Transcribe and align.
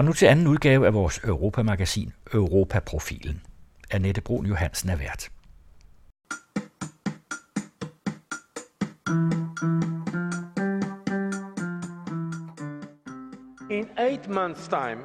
Og 0.00 0.04
nu 0.04 0.12
til 0.12 0.26
anden 0.26 0.46
udgave 0.46 0.86
af 0.86 0.94
vores 0.94 1.18
Europamagasin 1.18 2.12
Europaprofilen. 2.34 3.42
Annette 3.90 4.20
Brun 4.20 4.46
Johansen 4.46 4.90
er 4.90 4.96
vært. 4.96 5.30
In 13.70 13.88
eight 13.98 14.28
months' 14.28 14.68
time, 14.68 15.00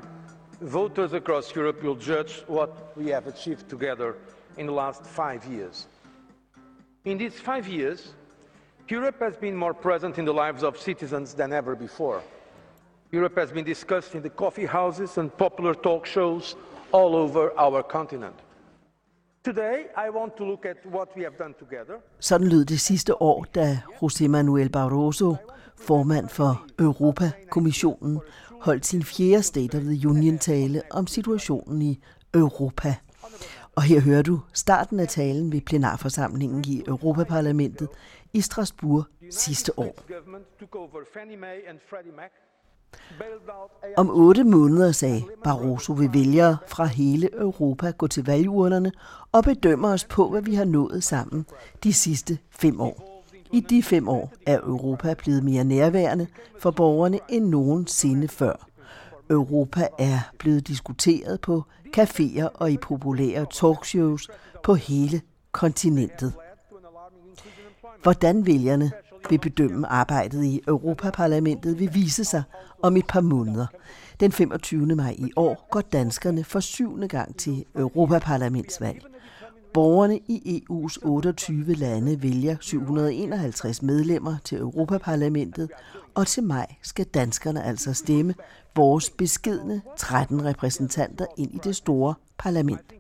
voters 0.62 1.14
across 1.14 1.52
Europe 1.56 1.88
will 1.88 2.00
judge 2.10 2.50
what 2.50 2.70
we 2.98 3.12
have 3.14 3.28
achieved 3.28 3.70
together 3.70 4.14
in 4.58 4.68
the 4.68 4.76
last 4.76 5.06
five 5.06 5.42
years. 5.52 5.90
In 7.06 7.18
these 7.18 7.42
five 7.42 7.68
years, 7.68 8.16
Europe 8.92 9.24
has 9.24 9.36
been 9.38 9.56
more 9.56 9.74
present 9.74 10.18
in 10.18 10.26
the 10.26 10.48
lives 10.48 10.64
of 10.64 10.78
citizens 10.78 11.34
than 11.34 11.54
ever 11.54 11.76
before. 11.76 12.22
Europe 13.16 13.40
has 13.40 13.52
been 13.52 13.66
discussed 13.66 14.16
in 14.16 14.22
the 14.22 14.30
coffee 14.30 14.66
houses 14.66 15.18
and 15.18 15.32
popular 15.32 15.74
talk 15.74 16.06
shows 16.06 16.58
all 16.92 17.16
over 17.16 17.50
our 17.58 17.82
continent. 17.82 18.36
Today, 19.46 19.78
I 19.98 20.10
want 20.10 20.38
to 20.38 20.44
look 20.44 20.66
at 20.66 20.78
what 20.86 21.08
we 21.16 21.24
have 21.24 21.38
done 21.38 21.54
together. 21.60 21.96
Sådan 22.20 22.48
lød 22.48 22.66
det 22.66 22.80
sidste 22.80 23.22
år, 23.22 23.46
da 23.56 23.80
José 24.04 24.28
Manuel 24.28 24.70
Barroso, 24.70 25.36
formand 25.76 26.30
for 26.30 26.66
Europakommissionen, 26.80 28.20
holdt 28.62 28.86
sin 28.86 29.04
fjerde 29.04 29.44
State 29.44 29.78
of 29.78 29.84
the 29.84 30.08
Union-tale 30.08 30.82
om 30.92 31.08
situationen 31.08 31.82
i 31.82 32.00
Europa. 32.34 32.96
Og 33.76 33.84
her 33.84 34.00
hører 34.02 34.22
du 34.22 34.40
starten 34.54 35.00
af 35.00 35.08
talen 35.08 35.52
ved 35.52 35.62
plenarforsamlingen 35.62 36.66
i 36.68 36.84
Europaparlamentet 36.88 37.90
i 38.34 38.42
Strasbourg 38.42 39.04
sidste 39.30 39.80
år. 39.80 39.96
Om 43.98 44.10
otte 44.10 44.44
måneder 44.44 44.92
sagde 44.92 45.24
Barroso 45.44 45.94
vil 45.94 46.14
vælgere 46.14 46.58
fra 46.68 46.86
hele 46.86 47.30
Europa 47.40 47.92
gå 47.92 48.08
til 48.08 48.26
valgurnerne 48.26 48.92
og 49.32 49.44
bedømme 49.44 49.88
os 49.88 50.06
på, 50.06 50.30
hvad 50.30 50.42
vi 50.42 50.56
har 50.56 50.66
nået 50.66 51.04
sammen 51.04 51.46
de 51.84 51.94
sidste 51.94 52.38
fem 52.50 52.82
år. 52.82 53.24
I 53.52 53.60
de 53.60 53.84
fem 53.84 54.08
år 54.08 54.34
er 54.46 54.60
Europa 54.60 55.14
blevet 55.14 55.44
mere 55.44 55.64
nærværende 55.64 56.28
for 56.60 56.72
borgerne 56.72 57.20
end 57.30 57.46
nogensinde 57.46 58.28
før. 58.28 58.68
Europa 59.30 59.88
er 60.00 60.20
blevet 60.40 60.68
diskuteret 60.68 61.42
på 61.42 61.64
caféer 61.98 62.48
og 62.54 62.72
i 62.72 62.78
populære 62.78 63.46
talkshows 63.52 64.30
på 64.64 64.74
hele 64.74 65.22
kontinentet. 65.52 66.34
Hvordan 68.04 68.46
vælgerne 68.46 68.92
vil 69.30 69.40
bedømme 69.40 69.88
arbejdet 69.88 70.44
i 70.44 70.62
Europaparlamentet 70.68 71.80
vil 71.80 71.94
vise 71.94 72.24
sig 72.24 72.44
om 72.82 72.98
et 72.98 73.08
par 73.08 73.22
måneder. 73.22 73.68
Den 74.20 74.32
25. 74.32 74.86
maj 74.86 75.16
i 75.18 75.32
år 75.36 75.68
går 75.72 75.82
danskerne 75.82 76.44
for 76.44 76.60
syvende 76.60 77.08
gang 77.08 77.38
til 77.38 77.66
Europaparlamentsvalg. 77.76 79.02
Borgerne 79.74 80.18
i 80.18 80.64
EU's 80.70 80.98
28 81.02 81.74
lande 81.74 82.24
vælger 82.24 82.56
751 82.62 83.82
medlemmer 83.82 84.36
til 84.44 84.58
Europaparlamentet, 84.58 85.70
og 86.16 86.28
til 86.28 86.44
maj 86.44 86.76
skal 86.82 87.06
danskerne 87.06 87.64
altså 87.64 87.94
stemme 87.94 88.34
vores 88.76 89.10
beskedne 89.10 89.82
13 89.98 90.46
repræsentanter 90.46 91.26
ind 91.38 91.56
i 91.56 91.60
det 91.64 91.76
store 91.76 92.14
parlament. 92.38 92.94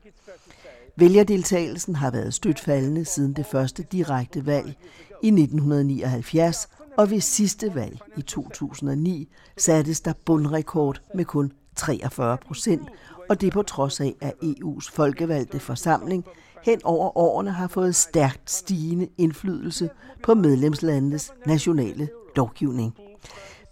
Vælgerdeltagelsen 0.98 1.96
har 1.96 2.12
været 2.12 2.34
støtfaldende 2.34 3.06
siden 3.06 3.34
det 3.34 3.46
første 3.46 3.84
direkte 3.92 4.46
valg 4.46 4.76
i 5.24 5.28
1979, 5.28 6.68
og 6.98 7.10
ved 7.10 7.20
sidste 7.22 7.76
valg 7.76 8.00
i 8.18 8.22
2009 8.22 9.30
sattes 9.58 10.02
der 10.02 10.14
bundrekord 10.26 11.02
med 11.16 11.26
kun 11.26 11.52
43 11.76 12.38
procent, 12.38 12.90
og 13.30 13.42
det 13.42 13.54
på 13.54 13.62
trods 13.62 14.02
af, 14.02 14.16
at 14.22 14.34
EU's 14.44 14.92
folkevalgte 14.92 15.60
forsamling 15.60 16.26
hen 16.64 16.80
over 16.84 17.18
årene 17.18 17.52
har 17.52 17.68
fået 17.68 17.96
stærkt 17.96 18.52
stigende 18.52 19.08
indflydelse 19.18 19.90
på 20.24 20.34
medlemslandenes 20.34 21.32
nationale 21.46 22.10
lovgivning. 22.36 22.96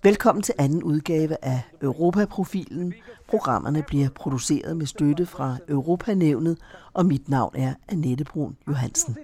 Velkommen 0.03 0.41
til 0.43 0.55
anden 0.57 0.83
udgave 0.83 1.37
af 1.41 1.61
Europaprofilen. 1.81 2.93
Programmerne 3.27 3.83
bliver 3.87 4.09
produceret 4.09 4.77
med 4.77 4.85
støtte 4.85 5.25
fra 5.25 5.57
Europanævnet, 5.69 6.57
og 6.93 7.05
mit 7.05 7.29
navn 7.29 7.55
er 7.55 7.73
Annette 7.87 8.23
Brun 8.23 8.57
Johansen. 8.67 9.17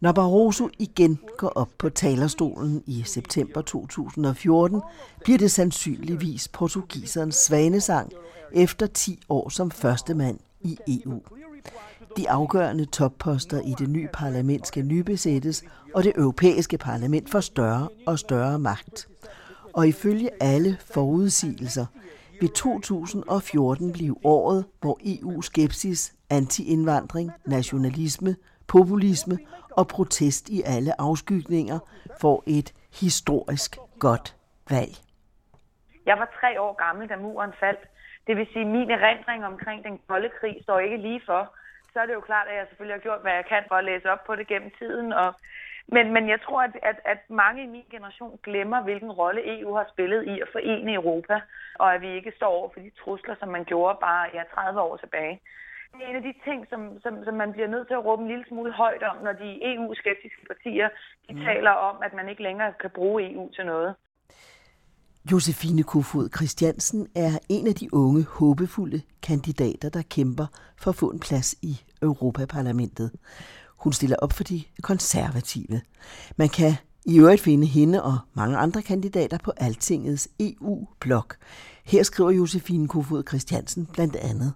Når 0.00 0.12
Barroso 0.12 0.68
igen 0.78 1.18
går 1.38 1.48
op 1.48 1.70
på 1.78 1.88
talerstolen 1.88 2.82
i 2.86 3.02
september 3.02 3.62
2014, 3.62 4.82
bliver 5.24 5.38
det 5.38 5.50
sandsynligvis 5.50 6.48
portugiserens 6.48 7.34
svanesang 7.36 8.12
efter 8.52 8.86
10 8.86 9.20
år 9.28 9.48
som 9.48 9.70
første 9.70 10.14
mand 10.14 10.38
i 10.60 10.78
EU. 10.88 11.20
De 12.16 12.30
afgørende 12.30 12.84
topposter 12.84 13.60
i 13.60 13.74
det 13.78 13.88
nye 13.90 14.08
parlament 14.12 14.66
skal 14.66 14.84
nybesættes, 14.84 15.64
og 15.94 16.04
det 16.04 16.12
europæiske 16.16 16.78
parlament 16.78 17.30
får 17.30 17.40
større 17.40 17.88
og 18.06 18.18
større 18.18 18.58
magt. 18.58 19.08
Og 19.74 19.88
ifølge 19.88 20.30
alle 20.40 20.76
forudsigelser 20.94 21.86
vil 22.40 22.50
2014 22.50 23.92
blive 23.92 24.16
året, 24.24 24.64
hvor 24.80 24.98
EU-skepsis, 25.04 26.14
antiindvandring, 26.30 27.30
nationalisme, 27.46 28.36
populisme 28.68 29.38
og 29.70 29.88
protest 29.88 30.48
i 30.48 30.62
alle 30.66 31.00
afskygninger 31.00 31.78
får 32.20 32.42
et 32.46 32.72
historisk 33.00 33.76
godt 33.98 34.36
valg. 34.70 34.94
Jeg 36.06 36.16
var 36.18 36.28
tre 36.40 36.60
år 36.60 36.72
gammel, 36.84 37.08
da 37.08 37.16
muren 37.16 37.52
faldt. 37.60 37.80
Det 38.26 38.36
vil 38.36 38.46
sige, 38.52 38.64
at 38.66 38.72
min 38.76 38.90
erindring 38.90 39.46
omkring 39.46 39.84
den 39.84 39.98
kolde 40.08 40.30
krig 40.40 40.56
står 40.62 40.78
ikke 40.78 40.96
lige 40.96 41.20
for 41.26 41.54
så 41.92 42.00
er 42.00 42.06
det 42.06 42.14
jo 42.14 42.20
klart, 42.20 42.48
at 42.48 42.56
jeg 42.56 42.66
selvfølgelig 42.68 42.96
har 42.96 43.06
gjort, 43.08 43.22
hvad 43.22 43.32
jeg 43.32 43.46
kan 43.46 43.62
for 43.68 43.74
at 43.74 43.84
læse 43.84 44.10
op 44.10 44.24
på 44.24 44.36
det 44.36 44.46
gennem 44.46 44.70
tiden. 44.78 45.12
Og, 45.12 45.34
men, 45.86 46.12
men 46.12 46.28
jeg 46.28 46.40
tror, 46.40 46.62
at, 46.62 46.76
at, 46.82 46.98
at 47.04 47.20
mange 47.30 47.62
i 47.62 47.66
min 47.66 47.86
generation 47.90 48.38
glemmer, 48.42 48.82
hvilken 48.82 49.12
rolle 49.12 49.60
EU 49.60 49.74
har 49.74 49.86
spillet 49.92 50.26
i 50.26 50.40
at 50.40 50.48
forene 50.52 50.94
Europa, 50.94 51.40
og 51.74 51.94
at 51.94 52.00
vi 52.00 52.10
ikke 52.14 52.32
står 52.36 52.52
over 52.58 52.68
for 52.72 52.80
de 52.80 52.90
trusler, 53.00 53.34
som 53.38 53.48
man 53.48 53.64
gjorde 53.64 53.98
bare 54.00 54.28
ja, 54.34 54.42
30 54.54 54.80
år 54.80 54.96
tilbage. 54.96 55.40
Det 55.92 56.02
er 56.04 56.10
en 56.10 56.16
af 56.16 56.22
de 56.22 56.34
ting, 56.44 56.66
som, 56.70 57.00
som, 57.00 57.24
som 57.24 57.34
man 57.34 57.52
bliver 57.52 57.68
nødt 57.68 57.86
til 57.86 57.94
at 57.94 58.04
råbe 58.04 58.22
en 58.22 58.28
lille 58.28 58.44
smule 58.48 58.72
højt 58.72 59.02
om, 59.02 59.16
når 59.16 59.32
de 59.32 59.74
EU-skeptiske 59.74 60.46
partier 60.46 60.88
de 61.28 61.34
mm. 61.34 61.40
taler 61.40 61.70
om, 61.70 61.96
at 62.02 62.12
man 62.14 62.28
ikke 62.28 62.42
længere 62.42 62.72
kan 62.80 62.90
bruge 62.90 63.32
EU 63.32 63.50
til 63.52 63.66
noget. 63.66 63.94
Josefine 65.24 65.82
Kofod 65.82 66.28
Christiansen 66.36 67.06
er 67.14 67.38
en 67.48 67.66
af 67.66 67.74
de 67.74 67.94
unge, 67.94 68.26
håbefulde 68.30 69.02
kandidater, 69.22 69.88
der 69.88 70.02
kæmper 70.02 70.46
for 70.76 70.90
at 70.90 70.96
få 70.96 71.10
en 71.10 71.18
plads 71.18 71.54
i 71.62 71.80
Europaparlamentet. 72.02 73.10
Hun 73.76 73.92
stiller 73.92 74.16
op 74.16 74.32
for 74.32 74.44
de 74.44 74.62
konservative. 74.82 75.80
Man 76.36 76.48
kan 76.48 76.74
i 77.06 77.18
øvrigt 77.18 77.40
finde 77.40 77.66
hende 77.66 78.02
og 78.02 78.18
mange 78.34 78.56
andre 78.56 78.82
kandidater 78.82 79.38
på 79.44 79.52
Altingets 79.56 80.28
EU-blog. 80.40 81.24
Her 81.84 82.02
skriver 82.02 82.30
Josefine 82.30 82.88
Kofod 82.88 83.22
Christiansen 83.28 83.86
blandt 83.86 84.16
andet. 84.16 84.52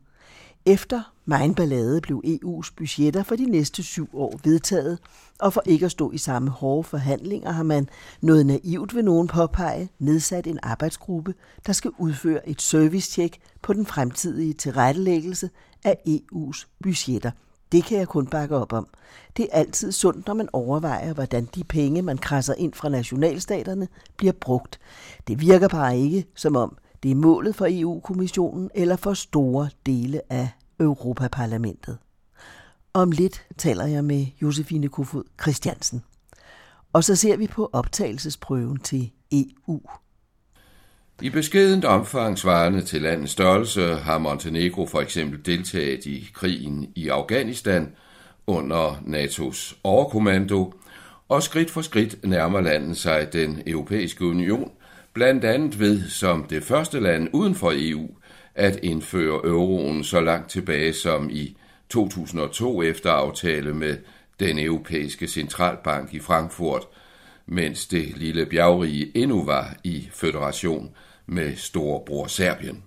Efter 0.67 1.13
Mein 1.25 1.55
ballade 1.55 2.01
blev 2.01 2.23
EU's 2.25 2.71
budgetter 2.77 3.23
for 3.23 3.37
de 3.37 3.45
næste 3.45 3.83
syv 3.83 4.09
år 4.13 4.41
vedtaget, 4.45 4.99
og 5.41 5.53
for 5.53 5.63
ikke 5.67 5.85
at 5.85 5.91
stå 5.91 6.11
i 6.11 6.19
samme 6.19 6.51
hårde 6.51 6.85
forhandlinger 6.85 7.51
har 7.51 7.63
man 7.63 7.89
noget 8.21 8.47
naivt 8.47 8.95
ved 8.95 9.03
nogen 9.03 9.29
påpege 9.29 9.89
nedsat 9.99 10.47
en 10.47 10.59
arbejdsgruppe, 10.63 11.35
der 11.67 11.73
skal 11.73 11.91
udføre 11.99 12.49
et 12.49 12.63
servicetjek 12.63 13.41
på 13.63 13.73
den 13.73 13.87
fremtidige 13.87 14.53
tilrettelæggelse 14.53 15.51
af 15.85 15.99
EU's 16.09 16.67
budgetter. 16.83 17.31
Det 17.73 17.85
kan 17.85 17.99
jeg 17.99 18.09
kun 18.09 18.27
bakke 18.27 18.57
op 18.57 18.73
om. 18.73 18.87
Det 19.37 19.49
er 19.53 19.59
altid 19.59 19.93
sundt, 19.93 20.27
når 20.27 20.35
man 20.35 20.49
overvejer, 20.53 21.15
hvordan 21.15 21.49
de 21.55 21.65
penge, 21.65 22.03
man 22.03 22.19
krasser 22.19 22.55
ind 22.55 22.75
fra 22.75 22.88
nationalstaterne, 22.88 23.88
bliver 24.17 24.33
brugt. 24.33 24.79
Det 25.29 25.41
virker 25.41 25.69
bare 25.69 25.99
ikke, 25.99 26.27
som 26.35 26.56
om 26.56 26.77
det 27.03 27.11
er 27.11 27.15
målet 27.15 27.55
for 27.55 27.67
EU-kommissionen 27.71 28.71
eller 28.75 28.97
for 28.97 29.15
store 29.15 29.69
dele 29.87 30.21
af 30.31 30.49
Europaparlamentet. 30.81 31.99
Om 32.93 33.11
lidt 33.11 33.47
taler 33.59 33.87
jeg 33.87 34.05
med 34.05 34.26
Josefine 34.43 34.88
Kofod 34.88 35.25
Christiansen. 35.43 36.03
Og 36.93 37.05
så 37.05 37.17
ser 37.17 37.37
vi 37.37 37.47
på 37.47 37.71
optagelsesprøven 37.73 38.79
til 38.79 39.11
EU. 39.32 39.81
I 41.23 41.31
beskedent 41.31 41.85
omfang 41.85 42.38
svarende 42.38 42.82
til 42.82 43.03
landets 43.03 43.32
størrelse 43.32 43.94
har 43.94 44.19
Montenegro 44.19 44.87
for 44.87 45.00
eksempel 45.00 45.47
deltaget 45.47 46.06
i 46.06 46.31
krigen 46.35 46.93
i 46.94 47.09
Afghanistan 47.09 47.93
under 48.47 48.93
NATO's 48.93 49.76
overkommando, 49.85 50.75
og 51.29 51.43
skridt 51.43 51.71
for 51.71 51.82
skridt 51.82 52.25
nærmer 52.25 52.61
landet 52.61 52.97
sig 52.97 53.32
den 53.32 53.62
europæiske 53.67 54.26
union, 54.26 54.73
blandt 55.12 55.44
andet 55.44 55.79
ved 55.79 56.09
som 56.09 56.44
det 56.44 56.62
første 56.62 57.00
land 57.00 57.29
uden 57.32 57.55
for 57.55 57.73
EU 57.75 58.09
at 58.55 58.79
indføre 58.83 59.41
euroen 59.45 60.05
så 60.05 60.21
langt 60.21 60.51
tilbage 60.51 60.93
som 60.93 61.31
i 61.31 61.56
2002 61.89 62.83
efter 62.83 63.11
aftale 63.11 63.75
med 63.75 63.97
den 64.41 64.59
europæiske 64.59 65.29
centralbank 65.29 66.15
i 66.15 66.21
Frankfurt, 66.21 66.83
mens 67.47 67.87
det 67.87 68.17
lille 68.17 68.47
bjergrige 68.47 69.17
endnu 69.17 69.45
var 69.45 69.77
i 69.85 70.09
føderation 70.12 70.91
med 71.27 71.56
storebror 71.56 72.27
Serbien. 72.27 72.83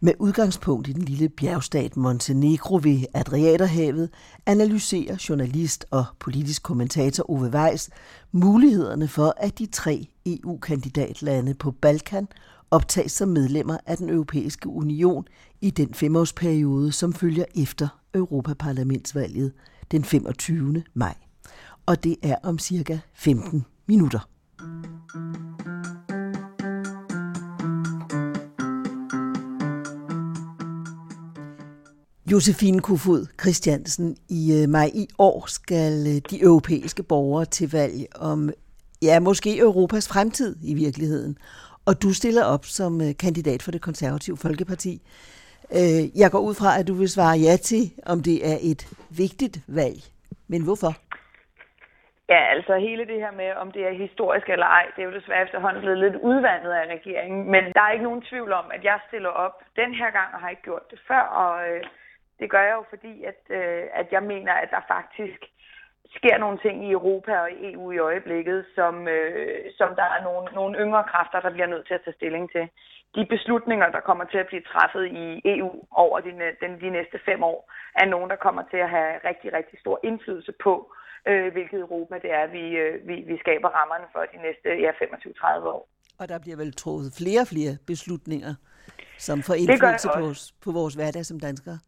Med 0.00 0.12
udgangspunkt 0.18 0.88
i 0.88 0.92
den 0.92 1.02
lille 1.02 1.28
bjergstat 1.28 1.96
Montenegro 1.96 2.80
ved 2.82 3.04
Adriaterhavet, 3.14 4.10
analyserer 4.46 5.26
journalist 5.28 5.86
og 5.90 6.04
politisk 6.18 6.62
kommentator 6.62 7.30
Ove 7.30 7.50
Weiss 7.50 7.90
mulighederne 8.32 9.08
for, 9.08 9.34
at 9.36 9.58
de 9.58 9.66
tre 9.66 10.06
EU-kandidatlande 10.26 11.54
på 11.54 11.70
Balkan 11.70 12.28
optages 12.74 13.12
som 13.12 13.28
medlemmer 13.28 13.76
af 13.86 13.96
den 13.96 14.10
europæiske 14.10 14.68
union 14.68 15.26
i 15.60 15.70
den 15.70 15.94
femårsperiode, 15.94 16.92
som 16.92 17.12
følger 17.12 17.44
efter 17.56 17.88
Europaparlamentsvalget 18.14 19.52
den 19.90 20.04
25. 20.04 20.82
maj. 20.94 21.14
Og 21.86 22.04
det 22.04 22.16
er 22.22 22.36
om 22.42 22.58
cirka 22.58 22.98
15 23.14 23.64
minutter. 23.86 24.28
Josefine 32.32 32.80
Kofod 32.80 33.26
Christiansen, 33.40 34.16
i 34.28 34.52
øh, 34.52 34.68
maj 34.68 34.90
i 34.94 35.08
år 35.18 35.46
skal 35.46 36.06
øh, 36.06 36.22
de 36.30 36.42
europæiske 36.42 37.02
borgere 37.02 37.44
til 37.44 37.70
valg 37.70 38.06
om, 38.14 38.50
ja, 39.02 39.20
måske 39.20 39.58
Europas 39.58 40.08
fremtid 40.08 40.56
i 40.62 40.74
virkeligheden. 40.74 41.38
Og 41.88 41.94
du 42.02 42.10
stiller 42.20 42.44
op 42.54 42.64
som 42.78 42.92
øh, 43.00 43.12
kandidat 43.24 43.60
for 43.62 43.70
det 43.70 43.82
konservative 43.88 44.36
Folkeparti. 44.46 44.92
Øh, 45.78 46.02
jeg 46.22 46.28
går 46.34 46.42
ud 46.48 46.54
fra, 46.60 46.70
at 46.80 46.88
du 46.90 46.94
vil 47.00 47.08
svare 47.16 47.36
ja 47.46 47.56
til, 47.70 47.84
om 48.12 48.18
det 48.28 48.38
er 48.52 48.58
et 48.72 48.82
vigtigt 49.22 49.56
valg. 49.78 49.98
Men 50.52 50.60
hvorfor? 50.64 50.92
Ja, 52.28 52.40
altså 52.54 52.72
hele 52.88 53.04
det 53.10 53.18
her 53.24 53.32
med, 53.42 53.50
om 53.62 53.68
det 53.72 53.82
er 53.86 54.02
historisk 54.06 54.48
eller 54.48 54.66
ej, 54.66 54.86
det 54.94 55.00
er 55.02 55.08
jo 55.10 55.18
desværre 55.18 55.42
efterhånden 55.46 55.80
blevet 55.82 55.98
lidt 56.04 56.16
udvandet 56.30 56.72
af 56.80 56.84
regeringen. 56.96 57.50
Men 57.50 57.62
der 57.74 57.82
er 57.82 57.92
ikke 57.92 58.08
nogen 58.10 58.22
tvivl 58.30 58.52
om, 58.52 58.66
at 58.76 58.84
jeg 58.84 58.98
stiller 59.08 59.28
op 59.28 59.56
den 59.76 59.94
her 59.94 60.10
gang 60.18 60.28
og 60.34 60.40
har 60.40 60.48
ikke 60.48 60.62
gjort 60.62 60.90
det 60.90 61.00
før. 61.08 61.24
Og 61.44 61.68
øh, 61.68 61.84
det 62.40 62.50
gør 62.50 62.62
jeg 62.68 62.74
jo, 62.78 62.84
fordi 62.90 63.24
at, 63.24 63.40
øh, 63.58 63.82
at 64.00 64.06
jeg 64.12 64.22
mener, 64.22 64.52
at 64.52 64.70
der 64.70 64.80
faktisk 64.88 65.40
sker 66.18 66.36
nogle 66.38 66.58
ting 66.64 66.76
i 66.86 66.90
Europa 66.98 67.32
og 67.44 67.48
i 67.50 67.72
EU 67.72 67.92
i 67.92 67.98
øjeblikket, 67.98 68.58
som, 68.74 68.94
øh, 69.08 69.64
som 69.78 69.90
der 70.00 70.08
er 70.16 70.20
nogle, 70.28 70.44
nogle 70.58 70.78
yngre 70.84 71.04
kræfter, 71.12 71.40
der 71.40 71.50
bliver 71.54 71.70
nødt 71.72 71.86
til 71.86 71.94
at 71.94 72.04
tage 72.04 72.18
stilling 72.20 72.46
til. 72.54 72.64
De 73.16 73.22
beslutninger, 73.34 73.88
der 73.96 74.00
kommer 74.08 74.24
til 74.24 74.38
at 74.38 74.46
blive 74.50 74.64
træffet 74.72 75.04
i 75.22 75.24
EU 75.54 75.70
over 76.04 76.18
de, 76.26 76.30
de, 76.60 76.66
de 76.84 76.90
næste 76.98 77.18
fem 77.28 77.40
år, 77.42 77.60
er 78.00 78.06
nogen, 78.14 78.30
der 78.30 78.36
kommer 78.46 78.62
til 78.70 78.80
at 78.86 78.90
have 78.96 79.12
rigtig, 79.30 79.48
rigtig 79.58 79.76
stor 79.84 79.96
indflydelse 80.08 80.52
på, 80.64 80.74
øh, 81.28 81.52
hvilket 81.52 81.78
Europa 81.86 82.14
det 82.24 82.30
er, 82.40 82.46
vi, 82.56 82.64
øh, 82.82 83.08
vi, 83.08 83.14
vi 83.30 83.36
skaber 83.44 83.68
rammerne 83.78 84.06
for 84.14 84.22
de 84.32 84.38
næste 84.46 84.68
ja, 84.84 84.90
25-30 84.90 85.68
år. 85.76 85.82
Og 86.18 86.28
der 86.28 86.38
bliver 86.38 86.56
vel 86.56 86.72
troet 86.72 87.06
flere 87.18 87.40
og 87.40 87.46
flere 87.46 87.72
beslutninger, 87.86 88.54
som 89.18 89.42
får 89.42 89.54
indflydelse 89.54 90.08
på, 90.18 90.26
på 90.64 90.70
vores 90.78 90.94
hverdag 90.94 91.24
som 91.24 91.40
danskere? 91.40 91.78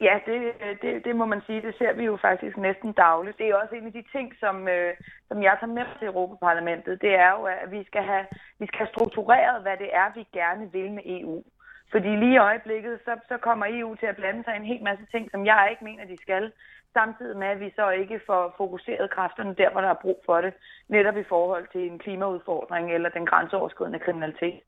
Ja, 0.00 0.20
det, 0.26 0.52
det, 0.82 1.04
det 1.04 1.16
må 1.16 1.24
man 1.24 1.42
sige. 1.46 1.62
Det 1.62 1.74
ser 1.78 1.92
vi 1.92 2.04
jo 2.04 2.16
faktisk 2.16 2.56
næsten 2.56 2.92
dagligt. 2.92 3.38
Det 3.38 3.48
er 3.48 3.54
også 3.54 3.74
en 3.74 3.86
af 3.86 3.92
de 3.92 4.04
ting, 4.12 4.34
som, 4.40 4.68
øh, 4.68 4.94
som 5.28 5.42
jeg 5.42 5.56
tager 5.60 5.72
med 5.72 5.84
til 5.98 6.06
Europaparlamentet. 6.06 7.00
Det 7.02 7.14
er 7.14 7.30
jo, 7.30 7.42
at 7.44 7.70
vi 7.70 7.84
skal, 7.84 8.02
have, 8.02 8.26
vi 8.58 8.66
skal 8.66 8.78
have 8.78 8.94
struktureret, 8.94 9.62
hvad 9.62 9.76
det 9.76 9.90
er, 9.92 10.12
vi 10.14 10.26
gerne 10.32 10.72
vil 10.72 10.92
med 10.92 11.02
EU. 11.06 11.44
Fordi 11.92 12.08
lige 12.16 12.34
i 12.34 12.44
øjeblikket, 12.50 13.00
så, 13.04 13.16
så 13.28 13.36
kommer 13.36 13.66
EU 13.68 13.94
til 13.94 14.06
at 14.06 14.16
blande 14.16 14.44
sig 14.44 14.54
i 14.54 14.56
en 14.56 14.72
hel 14.72 14.82
masse 14.82 15.06
ting, 15.12 15.30
som 15.30 15.46
jeg 15.46 15.68
ikke 15.70 15.84
mener, 15.84 16.04
de 16.04 16.18
skal. 16.22 16.52
Samtidig 16.92 17.36
med, 17.36 17.46
at 17.46 17.60
vi 17.60 17.72
så 17.76 17.90
ikke 17.90 18.20
får 18.26 18.54
fokuseret 18.56 19.10
kræfterne 19.10 19.54
der, 19.54 19.70
hvor 19.70 19.80
der 19.80 19.88
er 19.88 20.02
brug 20.02 20.22
for 20.26 20.40
det. 20.40 20.52
Netop 20.88 21.16
i 21.16 21.24
forhold 21.24 21.66
til 21.72 21.90
en 21.90 21.98
klimaudfordring 21.98 22.94
eller 22.94 23.08
den 23.08 23.26
grænseoverskridende 23.26 23.98
kriminalitet. 23.98 24.60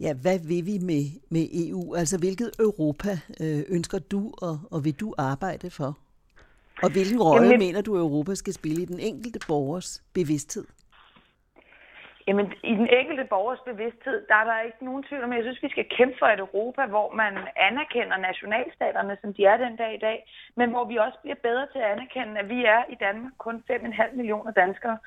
Ja, 0.00 0.14
hvad 0.22 0.38
vil 0.48 0.66
vi 0.66 0.76
med, 0.90 1.04
med 1.30 1.44
EU? 1.62 1.94
Altså, 1.94 2.18
hvilket 2.18 2.50
Europa 2.58 3.12
øh, 3.40 3.62
ønsker 3.76 3.98
du, 3.98 4.32
og, 4.42 4.58
og 4.70 4.84
vil 4.84 5.00
du 5.00 5.14
arbejde 5.18 5.70
for? 5.70 5.98
Og 6.82 6.90
hvilken 6.92 7.22
rolle 7.22 7.46
Jamen, 7.46 7.58
mener 7.58 7.80
du, 7.80 7.96
Europa 7.96 8.34
skal 8.34 8.52
spille 8.52 8.82
i 8.82 8.84
den 8.84 9.00
enkelte 9.00 9.40
borgers 9.48 10.02
bevidsthed? 10.14 10.64
Jamen, 12.26 12.46
i 12.72 12.74
den 12.80 12.88
enkelte 13.00 13.24
borgers 13.34 13.62
bevidsthed, 13.70 14.18
der 14.28 14.34
er 14.34 14.44
der 14.44 14.66
ikke 14.68 14.84
nogen 14.84 15.02
tvivl 15.02 15.24
om, 15.24 15.32
jeg 15.32 15.44
synes, 15.44 15.62
vi 15.62 15.74
skal 15.74 15.86
kæmpe 15.96 16.16
for 16.18 16.26
et 16.26 16.38
Europa, 16.46 16.82
hvor 16.86 17.08
man 17.22 17.34
anerkender 17.68 18.16
nationalstaterne, 18.16 19.16
som 19.20 19.34
de 19.34 19.44
er 19.44 19.56
den 19.56 19.76
dag 19.76 19.94
i 19.94 20.04
dag, 20.08 20.18
men 20.58 20.70
hvor 20.70 20.84
vi 20.84 20.96
også 20.96 21.18
bliver 21.22 21.40
bedre 21.48 21.66
til 21.72 21.78
at 21.78 21.90
anerkende, 21.94 22.40
at 22.40 22.48
vi 22.48 22.64
er 22.64 22.82
i 22.94 22.96
Danmark 23.06 23.32
kun 23.38 23.56
5,5 23.70 24.16
millioner 24.16 24.50
danskere. 24.50 24.98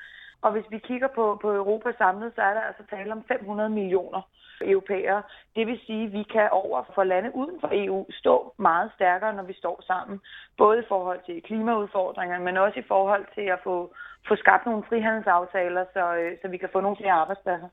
Og 0.42 0.52
hvis 0.52 0.64
vi 0.70 0.78
kigger 0.78 1.08
på, 1.14 1.38
på 1.42 1.48
Europa 1.52 1.92
samlet, 1.98 2.32
så 2.34 2.40
er 2.40 2.54
der 2.54 2.60
altså 2.60 2.82
tale 2.90 3.12
om 3.12 3.24
500 3.28 3.70
millioner 3.70 4.22
europæere. 4.60 5.22
Det 5.56 5.66
vil 5.66 5.78
sige, 5.86 6.04
at 6.06 6.12
vi 6.12 6.22
kan 6.22 6.48
over 6.52 6.82
for 6.94 7.04
lande 7.04 7.30
uden 7.34 7.60
for 7.60 7.70
EU 7.72 8.06
stå 8.10 8.54
meget 8.58 8.90
stærkere, 8.94 9.34
når 9.34 9.42
vi 9.42 9.54
står 9.62 9.82
sammen. 9.86 10.20
Både 10.58 10.78
i 10.78 10.88
forhold 10.88 11.20
til 11.26 11.42
klimaudfordringer, 11.42 12.38
men 12.38 12.56
også 12.56 12.78
i 12.78 12.88
forhold 12.88 13.26
til 13.34 13.46
at 13.54 13.60
få, 13.64 13.94
få 14.28 14.36
skabt 14.36 14.66
nogle 14.66 14.84
frihandelsaftaler, 14.88 15.84
så, 15.92 16.04
øh, 16.20 16.32
så 16.42 16.48
vi 16.48 16.56
kan 16.56 16.68
få 16.72 16.80
nogle 16.80 16.96
flere 16.96 17.12
arbejdspladser. 17.12 17.68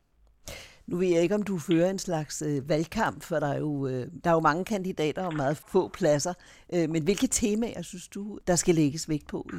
Nu 0.88 0.98
ved 0.98 1.08
jeg 1.08 1.22
ikke, 1.22 1.36
om 1.36 1.44
du 1.44 1.58
fører 1.58 1.90
en 1.90 2.00
slags 2.00 2.42
øh, 2.42 2.70
valgkamp, 2.70 3.24
for 3.24 3.36
der 3.36 3.48
er, 3.54 3.60
jo, 3.60 3.88
øh, 3.88 4.06
der 4.24 4.30
er 4.30 4.34
jo 4.34 4.40
mange 4.40 4.66
kandidater 4.66 5.26
og 5.26 5.34
meget 5.36 5.58
få 5.58 5.88
pladser. 5.88 6.34
Øh, 6.74 6.90
men 6.90 7.04
hvilke 7.04 7.28
temaer 7.28 7.82
synes 7.82 8.08
du, 8.08 8.40
der 8.48 8.56
skal 8.56 8.76
lægges 8.76 9.10
vægt 9.10 9.28
på 9.28 9.46
i, 9.54 9.58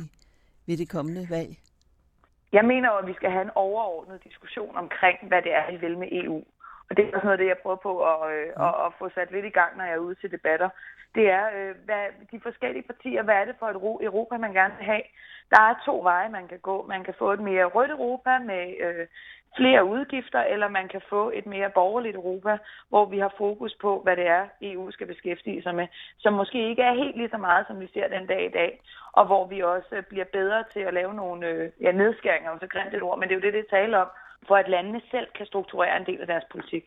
ved 0.67 0.77
det 0.77 0.89
kommende 0.89 1.27
valg? 1.31 1.56
Jeg 2.56 2.65
mener 2.65 2.89
jo, 2.93 2.97
at 2.97 3.06
vi 3.06 3.15
skal 3.19 3.31
have 3.31 3.45
en 3.49 3.56
overordnet 3.67 4.25
diskussion 4.25 4.77
omkring, 4.77 5.19
hvad 5.29 5.43
det 5.43 5.53
er, 5.55 5.71
vi 5.71 5.77
vil 5.77 5.99
med 5.99 6.09
EU. 6.12 6.45
Og 6.89 6.97
det 6.97 7.03
er 7.03 7.15
også 7.15 7.27
noget 7.27 7.39
af 7.39 7.43
det, 7.43 7.53
jeg 7.53 7.62
prøver 7.62 7.77
på 7.89 7.93
at, 8.12 8.21
øh, 8.37 8.49
at, 8.67 8.75
at 8.87 8.91
få 8.99 9.09
sat 9.15 9.31
lidt 9.31 9.47
i 9.47 9.56
gang, 9.59 9.77
når 9.77 9.85
jeg 9.85 9.95
er 9.95 10.06
ude 10.06 10.15
til 10.15 10.31
debatter. 10.31 10.69
Det 11.15 11.31
er, 11.31 11.45
øh, 11.56 11.75
hvad, 11.85 12.05
de 12.33 12.41
forskellige 12.41 12.89
partier, 12.91 13.23
hvad 13.23 13.35
er 13.35 13.45
det 13.45 13.56
for 13.59 13.67
et 13.67 14.05
Europa, 14.09 14.37
man 14.37 14.53
gerne 14.53 14.75
vil 14.77 14.87
have? 14.87 15.06
Der 15.51 15.61
er 15.61 15.83
to 15.87 16.01
veje, 16.03 16.29
man 16.29 16.49
kan 16.49 16.59
gå. 16.59 16.87
Man 16.87 17.05
kan 17.05 17.15
få 17.19 17.33
et 17.33 17.41
mere 17.41 17.65
rødt 17.65 17.91
Europa 17.91 18.39
med 18.39 18.62
øh, 18.81 19.06
flere 19.56 19.85
udgifter, 19.85 20.41
eller 20.53 20.69
man 20.69 20.89
kan 20.89 21.03
få 21.09 21.31
et 21.35 21.47
mere 21.47 21.71
borgerligt 21.75 22.17
Europa, 22.17 22.59
hvor 22.89 23.05
vi 23.06 23.19
har 23.19 23.35
fokus 23.39 23.73
på, 23.81 24.01
hvad 24.05 24.17
det 24.17 24.27
er, 24.27 24.45
EU 24.62 24.91
skal 24.91 25.06
beskæftige 25.06 25.62
sig 25.62 25.75
med, 25.75 25.87
som 26.19 26.33
måske 26.33 26.69
ikke 26.71 26.83
er 26.83 26.95
helt 26.95 27.17
lige 27.17 27.35
så 27.35 27.39
meget, 27.39 27.67
som 27.67 27.81
vi 27.81 27.89
ser 27.95 28.09
den 28.09 28.27
dag 28.27 28.47
i 28.47 28.55
dag, 28.61 28.81
og 29.12 29.27
hvor 29.27 29.47
vi 29.47 29.61
også 29.62 30.03
bliver 30.09 30.29
bedre 30.33 30.65
til 30.73 30.81
at 30.81 30.95
lave 30.95 31.15
nogle 31.15 31.47
øh, 31.47 31.71
ja, 31.81 31.93
nedskæringer, 31.93 32.59
så 32.61 32.67
grimt 32.67 32.95
et 32.95 33.03
ord, 33.03 33.19
men 33.19 33.29
det 33.29 33.35
er 33.35 33.41
jo 33.41 33.46
det, 33.46 33.55
det 33.55 33.67
taler 33.70 33.99
om, 33.99 34.08
for 34.49 34.56
at 34.56 34.69
landene 34.69 35.01
selv 35.11 35.27
kan 35.37 35.46
strukturere 35.46 35.96
en 35.96 36.06
del 36.06 36.20
af 36.20 36.27
deres 36.27 36.44
politik. 36.53 36.84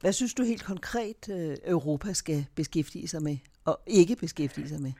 Hvad 0.00 0.12
synes 0.12 0.34
du 0.34 0.42
helt 0.42 0.64
konkret, 0.66 1.20
øh, 1.36 1.72
Europa 1.74 2.12
skal 2.12 2.40
beskæftige 2.56 3.08
sig 3.08 3.22
med, 3.22 3.36
og 3.66 3.80
ikke 3.86 4.16
beskæftige 4.16 4.68
sig 4.68 4.80
med? 4.86 4.92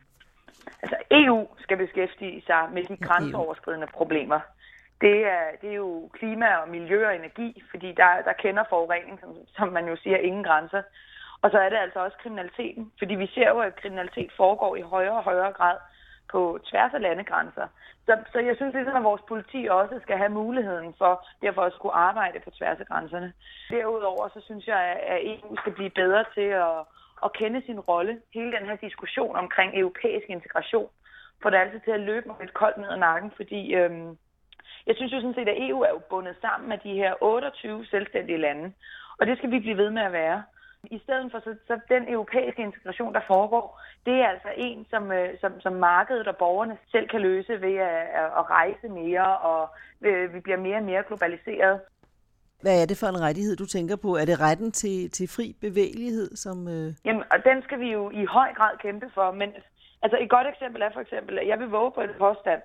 Altså 0.83 0.97
EU 1.11 1.49
skal 1.59 1.77
beskæftige 1.77 2.43
sig 2.47 2.62
med 2.75 2.83
de 2.85 2.97
grænseoverskridende 2.97 3.87
problemer. 3.95 4.41
Det 5.00 5.26
er, 5.26 5.45
det 5.61 5.71
er 5.71 5.75
jo 5.75 6.11
klima 6.12 6.54
og 6.54 6.69
miljø 6.69 7.07
og 7.07 7.16
energi, 7.16 7.62
fordi 7.71 7.92
der, 7.92 8.23
der 8.25 8.33
kender 8.33 8.64
forurening, 8.69 9.21
som, 9.21 9.37
som 9.57 9.69
man 9.69 9.88
jo 9.88 9.97
siger, 9.97 10.16
ingen 10.16 10.45
grænser. 10.45 10.83
Og 11.42 11.50
så 11.50 11.59
er 11.59 11.69
det 11.69 11.76
altså 11.76 11.99
også 12.00 12.16
kriminaliteten, 12.23 12.92
fordi 12.99 13.14
vi 13.14 13.26
ser 13.26 13.49
jo, 13.49 13.59
at 13.59 13.76
kriminalitet 13.76 14.33
foregår 14.37 14.76
i 14.76 14.80
højere 14.80 15.16
og 15.16 15.25
højere 15.25 15.52
grad 15.52 15.76
på 16.33 16.59
tværs 16.71 16.95
af 16.95 17.00
landegrænser. 17.00 17.66
Så, 18.07 18.19
så 18.33 18.38
jeg 18.38 18.57
synes 18.57 18.75
ligesom, 18.75 18.97
at 18.97 19.04
vores 19.04 19.23
politi 19.28 19.69
også 19.71 19.99
skal 20.02 20.16
have 20.16 20.38
muligheden 20.42 20.95
for 20.99 21.26
derfor 21.42 21.62
at 21.62 21.73
skulle 21.73 21.95
arbejde 21.95 22.40
på 22.45 22.50
tværs 22.50 22.80
af 22.80 22.87
grænserne. 22.87 23.33
Derudover 23.71 24.28
så 24.28 24.40
synes 24.45 24.66
jeg, 24.66 24.80
at 25.07 25.19
EU 25.23 25.57
skal 25.57 25.73
blive 25.73 25.90
bedre 25.90 26.25
til 26.35 26.49
at, 26.66 26.78
at 27.25 27.33
kende 27.33 27.62
sin 27.66 27.80
rolle. 27.80 28.21
Hele 28.35 28.52
den 28.52 28.66
her 28.66 28.76
diskussion 28.76 29.37
omkring 29.37 29.78
europæisk 29.78 30.26
integration 30.28 30.88
får 31.42 31.50
det 31.50 31.59
altid 31.59 31.80
til 31.80 31.90
at 31.90 32.00
løbe 32.00 32.26
mig 32.28 32.37
lidt 32.40 32.54
koldt 32.54 32.78
ned 32.78 32.88
ad 32.88 32.97
nakken, 32.97 33.33
fordi 33.37 33.75
øhm, 33.75 34.19
jeg 34.87 34.95
synes 34.97 35.13
jo 35.13 35.21
sådan 35.21 35.35
set, 35.35 35.49
at 35.49 35.69
EU 35.69 35.81
er 35.81 35.91
jo 35.91 36.01
bundet 36.11 36.37
sammen 36.41 36.69
med 36.69 36.79
de 36.79 36.95
her 36.95 37.15
28 37.21 37.87
selvstændige 37.87 38.39
lande, 38.39 38.73
og 39.19 39.27
det 39.27 39.39
skal 39.39 39.51
vi 39.51 39.59
blive 39.59 39.77
ved 39.77 39.91
med 39.91 40.03
at 40.03 40.13
være. 40.13 40.43
I 40.85 40.99
stedet 41.05 41.31
for 41.33 41.41
så, 41.41 41.55
så 41.67 41.81
den 41.89 42.13
europæiske 42.13 42.63
integration, 42.63 43.15
der 43.15 43.21
foregår, 43.27 43.81
det 44.07 44.15
er 44.15 44.29
altså 44.29 44.49
en, 44.57 44.87
som, 44.91 45.13
øh, 45.13 45.29
som, 45.41 45.61
som 45.61 45.73
markedet 45.73 46.27
og 46.29 46.37
borgerne 46.37 46.79
selv 46.93 47.09
kan 47.09 47.21
løse 47.21 47.61
ved 47.61 47.77
at, 47.77 48.31
at 48.39 48.51
rejse 48.51 48.89
mere, 48.89 49.39
og 49.39 49.69
øh, 50.01 50.35
vi 50.35 50.41
bliver 50.41 50.59
mere 50.59 50.77
og 50.77 50.83
mere 50.83 51.03
globaliseret. 51.09 51.81
Hvad 52.63 52.83
er 52.83 52.87
det 52.87 52.97
for 52.99 53.07
en 53.07 53.21
rettighed, 53.21 53.57
du 53.57 53.67
tænker 53.67 53.97
på? 53.97 54.17
Er 54.17 54.25
det 54.25 54.41
retten 54.41 54.73
til, 54.73 55.11
til 55.11 55.29
fri 55.29 55.57
bevægelighed? 55.61 56.37
Som, 56.37 56.69
øh... 56.69 56.89
Jamen, 57.05 57.25
og 57.33 57.39
den 57.45 57.63
skal 57.63 57.81
vi 57.81 57.89
jo 57.93 58.11
i 58.11 58.25
høj 58.25 58.55
grad 58.55 58.75
kæmpe 58.83 59.11
for. 59.15 59.33
Men 59.33 59.49
altså, 60.03 60.19
et 60.21 60.31
godt 60.31 60.47
eksempel 60.53 60.83
er 60.83 60.91
for 60.93 61.01
eksempel, 61.01 61.39
at 61.39 61.49
jeg 61.49 61.59
vil 61.59 61.69
våge 61.69 61.93
på 61.93 62.01
et 62.01 62.15
påstand, 62.19 62.63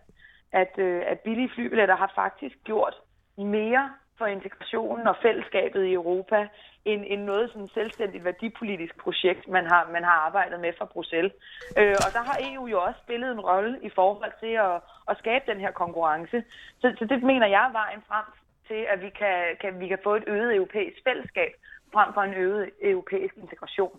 at, 0.61 0.73
øh, 0.77 1.01
at 1.11 1.19
billige 1.19 1.51
flybilletter 1.55 1.95
har 1.95 2.11
faktisk 2.15 2.55
gjort 2.63 2.95
mere 3.37 3.85
for 4.17 4.25
integrationen 4.25 5.07
og 5.07 5.15
fællesskabet 5.21 5.83
i 5.85 5.93
Europa 5.93 6.47
end, 6.85 7.01
end 7.07 7.21
noget 7.21 7.49
sådan 7.51 7.69
selvstændigt 7.73 8.23
værdipolitisk 8.23 8.93
projekt, 9.03 9.47
man 9.47 9.65
har, 9.71 9.89
man 9.91 10.03
har 10.03 10.17
arbejdet 10.27 10.59
med 10.59 10.71
fra 10.77 10.85
Bruxelles. 10.93 11.33
Øh, 11.79 11.95
og 12.05 12.09
der 12.15 12.23
har 12.29 12.37
EU 12.49 12.67
jo 12.67 12.77
også 12.81 12.99
spillet 13.05 13.31
en 13.31 13.45
rolle 13.49 13.73
i 13.83 13.89
forhold 13.99 14.33
til 14.43 14.53
at, 14.67 14.75
at 15.09 15.15
skabe 15.21 15.43
den 15.51 15.59
her 15.59 15.71
konkurrence. 15.71 16.43
Så, 16.81 16.87
så 16.99 17.05
det 17.11 17.23
mener 17.23 17.47
jeg 17.47 17.63
er 17.67 17.71
vejen 17.81 18.01
frem 18.09 18.25
til, 18.67 18.81
at 18.93 18.97
vi 19.05 19.09
kan, 19.21 19.37
kan, 19.61 19.79
vi 19.79 19.87
kan 19.87 19.99
få 20.03 20.15
et 20.15 20.23
øget 20.27 20.55
europæisk 20.55 20.97
fællesskab 21.07 21.51
frem 21.93 22.09
for 22.13 22.21
en 22.21 22.33
øget 22.33 22.69
europæisk 22.81 23.33
integration. 23.43 23.95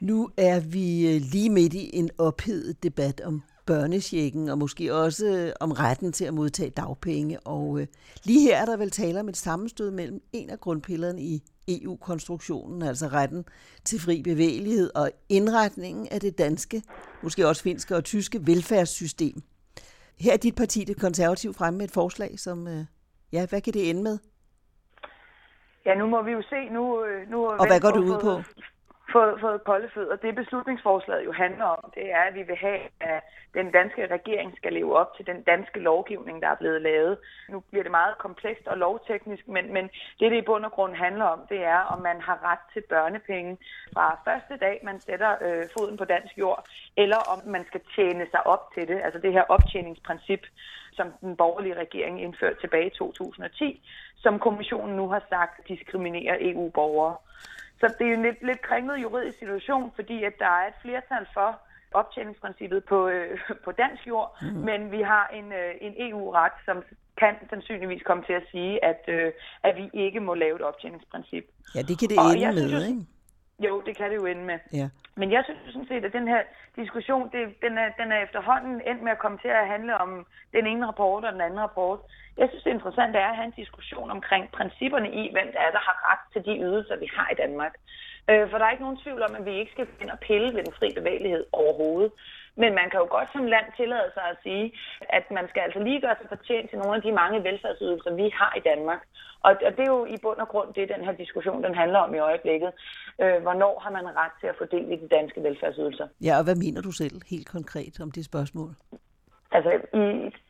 Nu 0.00 0.18
er 0.50 0.58
vi 0.74 0.86
øh, 1.10 1.18
lige 1.32 1.50
midt 1.50 1.74
i 1.74 1.84
en 2.00 2.10
ophedet 2.18 2.82
debat 2.82 3.20
om 3.20 3.42
børnesjekken, 3.66 4.48
og 4.48 4.58
måske 4.58 4.94
også 4.94 5.26
øh, 5.26 5.52
om 5.60 5.72
retten 5.72 6.12
til 6.12 6.24
at 6.24 6.34
modtage 6.34 6.70
dagpenge. 6.70 7.40
Og 7.40 7.80
øh, 7.80 7.86
lige 8.24 8.40
her 8.40 8.56
er 8.56 8.64
der 8.64 8.76
vel 8.76 8.90
tale 8.90 9.20
om 9.20 9.28
et 9.28 9.36
sammenstød 9.36 9.90
mellem 9.90 10.20
en 10.32 10.50
af 10.50 10.60
grundpillerne 10.60 11.22
i 11.22 11.42
EU-konstruktionen, 11.68 12.82
altså 12.82 13.06
retten 13.06 13.44
til 13.84 14.00
fri 14.00 14.22
bevægelighed 14.22 14.90
og 14.94 15.10
indretningen 15.28 16.08
af 16.10 16.20
det 16.20 16.38
danske, 16.38 16.82
måske 17.22 17.48
også 17.48 17.62
finske 17.62 17.96
og 17.96 18.04
tyske 18.04 18.46
velfærdssystem. 18.46 19.42
Her 20.20 20.32
er 20.32 20.36
dit 20.36 20.54
parti, 20.54 20.84
det 20.84 21.00
konservative, 21.00 21.54
fremme 21.54 21.78
med 21.78 21.86
et 21.86 21.92
forslag, 21.92 22.38
som, 22.38 22.68
øh, 22.68 22.84
ja, 23.32 23.46
hvad 23.46 23.60
kan 23.60 23.72
det 23.72 23.90
ende 23.90 24.02
med? 24.02 24.18
Ja, 25.86 25.94
nu 25.94 26.06
må 26.06 26.22
vi 26.22 26.30
jo 26.30 26.42
se. 26.42 26.68
Nu, 26.72 27.04
nu 27.30 27.46
og 27.46 27.66
hvad 27.66 27.80
går 27.80 27.90
du 27.90 28.02
ud 28.02 28.18
på? 28.20 28.42
Fået, 29.16 29.40
fået 29.40 29.64
kolde 29.64 29.88
fødder. 29.94 30.16
Det 30.16 30.34
beslutningsforslaget 30.34 31.24
jo 31.24 31.32
handler 31.32 31.64
om, 31.64 31.82
det 31.94 32.06
er, 32.12 32.22
at 32.28 32.34
vi 32.34 32.42
vil 32.50 32.56
have, 32.56 32.80
at 33.00 33.20
den 33.58 33.70
danske 33.78 34.02
regering 34.16 34.50
skal 34.56 34.72
leve 34.72 34.92
op 35.00 35.10
til 35.16 35.26
den 35.26 35.42
danske 35.42 35.80
lovgivning, 35.80 36.42
der 36.42 36.48
er 36.48 36.60
blevet 36.62 36.82
lavet. 36.82 37.18
Nu 37.48 37.60
bliver 37.60 37.82
det 37.82 37.98
meget 38.00 38.18
komplekst 38.18 38.66
og 38.66 38.76
lovteknisk, 38.78 39.48
men, 39.48 39.72
men 39.72 39.84
det, 40.18 40.30
det 40.30 40.38
i 40.42 40.48
bund 40.48 40.64
og 40.64 40.72
grund 40.72 40.94
handler 40.94 41.24
om, 41.24 41.40
det 41.48 41.60
er, 41.64 41.80
om 41.92 42.00
man 42.02 42.20
har 42.20 42.38
ret 42.50 42.64
til 42.72 42.82
børnepenge 42.88 43.58
fra 43.94 44.06
første 44.26 44.56
dag, 44.64 44.80
man 44.84 45.00
sætter 45.00 45.32
øh, 45.46 45.64
foden 45.78 45.96
på 45.96 46.04
dansk 46.04 46.38
jord, 46.38 46.64
eller 46.96 47.20
om 47.32 47.38
man 47.54 47.64
skal 47.66 47.80
tjene 47.96 48.26
sig 48.30 48.46
op 48.46 48.64
til 48.74 48.88
det, 48.88 49.00
altså 49.04 49.20
det 49.20 49.32
her 49.32 49.44
optjeningsprincip, 49.56 50.44
som 50.92 51.06
den 51.20 51.36
borgerlige 51.36 51.80
regering 51.84 52.22
indførte 52.22 52.60
tilbage 52.60 52.86
i 52.86 52.96
2010, 52.98 53.82
som 54.16 54.38
kommissionen 54.38 54.96
nu 54.96 55.08
har 55.08 55.22
sagt 55.30 55.68
diskriminerer 55.68 56.36
EU-borgere. 56.40 57.16
Så 57.80 57.94
det 57.98 58.06
er 58.08 58.14
en 58.14 58.22
lidt, 58.22 58.42
lidt 58.42 58.62
kringlet 58.62 59.02
juridisk 59.02 59.38
situation, 59.38 59.92
fordi 59.94 60.24
at 60.24 60.32
der 60.38 60.52
er 60.60 60.66
et 60.68 60.78
flertal 60.82 61.26
for 61.34 61.60
optjeningsprincippet 61.92 62.84
på, 62.84 63.08
øh, 63.08 63.38
på 63.64 63.72
dansk 63.72 64.06
jord, 64.06 64.38
mm. 64.42 64.48
men 64.68 64.90
vi 64.90 65.00
har 65.02 65.26
en, 65.38 65.52
øh, 65.52 65.70
en 65.80 65.94
EU-ret, 66.08 66.56
som 66.64 66.76
kan 67.20 67.34
sandsynligvis 67.50 68.02
komme 68.02 68.22
til 68.24 68.32
at 68.32 68.44
sige, 68.50 68.84
at, 68.84 69.02
øh, 69.08 69.32
at 69.62 69.76
vi 69.76 69.90
ikke 70.04 70.20
må 70.20 70.34
lave 70.34 70.56
et 70.56 70.62
optjeningsprincip. 70.62 71.44
Ja, 71.74 71.82
det 71.82 71.98
kan 71.98 72.08
det 72.08 72.18
og 72.18 72.32
ende 72.32 72.52
med, 72.52 72.68
synes, 72.68 72.88
ikke? 72.88 73.15
Jo, 73.58 73.82
det 73.86 73.96
kan 73.96 74.10
det 74.10 74.16
jo 74.16 74.26
ende 74.26 74.44
med. 74.44 74.58
Ja. 74.72 74.88
Men 75.14 75.32
jeg 75.32 75.42
synes 75.44 75.60
sådan 75.72 75.88
set, 75.88 76.04
at 76.04 76.12
den 76.12 76.28
her 76.28 76.42
diskussion, 76.76 77.30
det, 77.32 77.42
den, 77.62 77.78
er, 77.78 77.88
den 78.00 78.12
er 78.12 78.18
efterhånden 78.26 78.80
endt 78.88 79.02
med 79.02 79.12
at 79.12 79.18
komme 79.18 79.38
til 79.38 79.48
at 79.48 79.68
handle 79.68 79.98
om 79.98 80.26
den 80.52 80.66
ene 80.66 80.86
rapport 80.86 81.24
og 81.24 81.32
den 81.32 81.40
anden 81.40 81.60
rapport. 81.60 82.00
Jeg 82.38 82.48
synes, 82.48 82.64
det 82.64 82.70
interessante 82.70 83.18
er 83.18 83.28
at 83.28 83.36
have 83.36 83.46
en 83.46 83.60
diskussion 83.62 84.10
omkring 84.10 84.50
principperne 84.50 85.10
i, 85.22 85.32
hvem 85.32 85.46
det 85.46 85.60
er, 85.66 85.70
der 85.76 85.82
har 85.88 85.96
ret 86.10 86.24
til 86.32 86.44
de 86.44 86.60
ydelser, 86.66 86.96
vi 86.96 87.08
har 87.16 87.28
i 87.32 87.40
Danmark. 87.42 87.74
Øh, 88.30 88.50
for 88.50 88.58
der 88.58 88.64
er 88.64 88.70
ikke 88.70 88.86
nogen 88.86 89.02
tvivl 89.04 89.22
om, 89.22 89.34
at 89.34 89.44
vi 89.44 89.54
ikke 89.60 89.72
skal 89.72 89.86
ind 90.00 90.10
og 90.10 90.18
pille 90.18 90.54
ved 90.54 90.62
den 90.64 90.74
fri 90.78 90.88
bevægelighed 90.98 91.44
overhovedet. 91.52 92.12
Men 92.62 92.70
man 92.80 92.90
kan 92.90 93.00
jo 93.02 93.08
godt 93.16 93.28
som 93.32 93.44
land 93.54 93.66
tillade 93.76 94.10
sig 94.16 94.26
at 94.32 94.38
sige, 94.42 94.66
at 95.18 95.24
man 95.30 95.46
skal 95.48 95.62
altså 95.66 95.80
lige 95.88 96.00
gøre 96.00 96.16
sig 96.20 96.28
fortjent 96.34 96.70
til 96.70 96.78
nogle 96.78 96.96
af 96.96 97.02
de 97.02 97.12
mange 97.22 97.44
velfærdsydelser, 97.48 98.10
vi 98.20 98.26
har 98.40 98.52
i 98.60 98.62
Danmark. 98.70 99.00
Og, 99.46 99.50
det 99.76 99.84
er 99.86 99.92
jo 99.96 100.04
i 100.14 100.16
bund 100.22 100.40
og 100.44 100.48
grund 100.48 100.74
det, 100.74 100.92
den 100.94 101.04
her 101.06 101.12
diskussion 101.12 101.64
den 101.64 101.74
handler 101.74 101.98
om 101.98 102.14
i 102.14 102.18
øjeblikket. 102.18 102.70
Øh, 103.22 103.38
hvornår 103.44 103.74
har 103.84 103.90
man 103.90 104.06
ret 104.22 104.34
til 104.40 104.46
at 104.46 104.58
fordele 104.58 104.96
de 105.02 105.08
danske 105.08 105.42
velfærdsydelser? 105.42 106.06
Ja, 106.26 106.38
og 106.38 106.44
hvad 106.44 106.56
mener 106.64 106.80
du 106.82 106.92
selv 107.02 107.16
helt 107.32 107.48
konkret 107.56 107.94
om 108.04 108.10
det 108.10 108.24
spørgsmål? 108.24 108.70
Altså, 109.56 109.70
i 110.02 110.04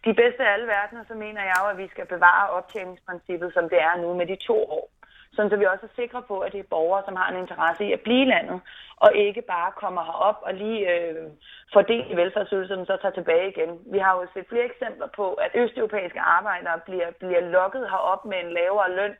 de 0.07 0.15
bedste 0.23 0.41
af 0.47 0.53
alle 0.55 0.67
verdener, 0.67 1.05
så 1.09 1.15
mener 1.15 1.43
jeg 1.51 1.57
jo, 1.63 1.67
at 1.73 1.79
vi 1.79 1.89
skal 1.89 2.07
bevare 2.07 2.51
optjeningsprincippet, 2.51 3.51
som 3.57 3.65
det 3.73 3.81
er 3.89 3.95
nu 4.03 4.15
med 4.15 4.27
de 4.27 4.37
to 4.49 4.57
år 4.77 4.91
sådan 5.37 5.51
så 5.51 5.57
vi 5.57 5.65
også 5.65 5.87
er 5.87 6.01
sikre 6.01 6.23
på, 6.23 6.37
at 6.39 6.53
det 6.53 6.61
er 6.61 6.75
borgere, 6.77 7.03
som 7.05 7.17
har 7.17 7.29
en 7.31 7.41
interesse 7.43 7.85
i 7.85 7.93
at 7.93 8.01
blive 8.01 8.27
landet, 8.35 8.61
og 8.97 9.15
ikke 9.15 9.43
bare 9.43 9.73
kommer 9.83 10.03
herop 10.09 10.39
og 10.43 10.55
lige 10.55 10.81
øh, 10.95 11.27
får 11.73 11.83
del 11.83 12.07
i 12.11 12.17
velfærdsydelserne, 12.17 12.87
så 12.87 12.97
tager 12.97 13.15
tilbage 13.15 13.49
igen. 13.49 13.71
Vi 13.93 13.99
har 13.99 14.13
jo 14.17 14.27
set 14.35 14.49
flere 14.49 14.65
eksempler 14.65 15.09
på, 15.17 15.27
at 15.33 15.51
østeuropæiske 15.55 16.21
arbejdere 16.21 16.79
bliver, 16.87 17.11
bliver 17.21 17.41
lokket 17.41 17.91
herop 17.91 18.25
med 18.25 18.39
en 18.45 18.53
lavere 18.53 18.91
løn, 18.99 19.15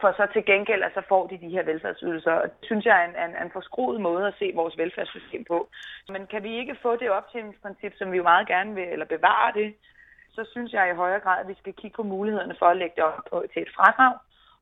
for 0.00 0.12
så 0.16 0.26
til 0.32 0.44
gengæld, 0.44 0.82
at 0.82 0.94
så 0.94 1.02
får 1.08 1.26
de 1.26 1.38
de 1.44 1.54
her 1.54 1.62
velfærdsydelser. 1.62 2.32
Og 2.32 2.48
det 2.48 2.64
synes 2.68 2.84
jeg 2.84 2.96
er 3.00 3.06
en, 3.08 3.16
en, 3.24 3.42
en 3.42 3.50
forskruet 3.52 4.00
måde 4.00 4.26
at 4.26 4.34
se 4.38 4.52
vores 4.54 4.78
velfærdssystem 4.78 5.44
på. 5.44 5.68
Men 6.08 6.26
kan 6.26 6.42
vi 6.42 6.58
ikke 6.60 6.76
få 6.82 6.96
det 6.96 7.10
optjeningsprincip, 7.10 7.92
som 7.96 8.12
vi 8.12 8.16
jo 8.16 8.22
meget 8.22 8.46
gerne 8.48 8.74
vil, 8.74 8.88
eller 8.88 9.06
bevare 9.06 9.52
det, 9.54 9.74
så 10.34 10.44
synes 10.52 10.72
jeg 10.72 10.90
i 10.90 11.00
højere 11.02 11.20
grad, 11.20 11.40
at 11.40 11.48
vi 11.48 11.54
skal 11.54 11.72
kigge 11.72 11.96
på 11.96 12.02
mulighederne 12.02 12.54
for 12.58 12.66
at 12.66 12.76
lægge 12.76 12.96
det 12.96 13.04
op 13.04 13.18
på, 13.30 13.44
til 13.52 13.62
et 13.62 13.74
fradrag, 13.76 14.14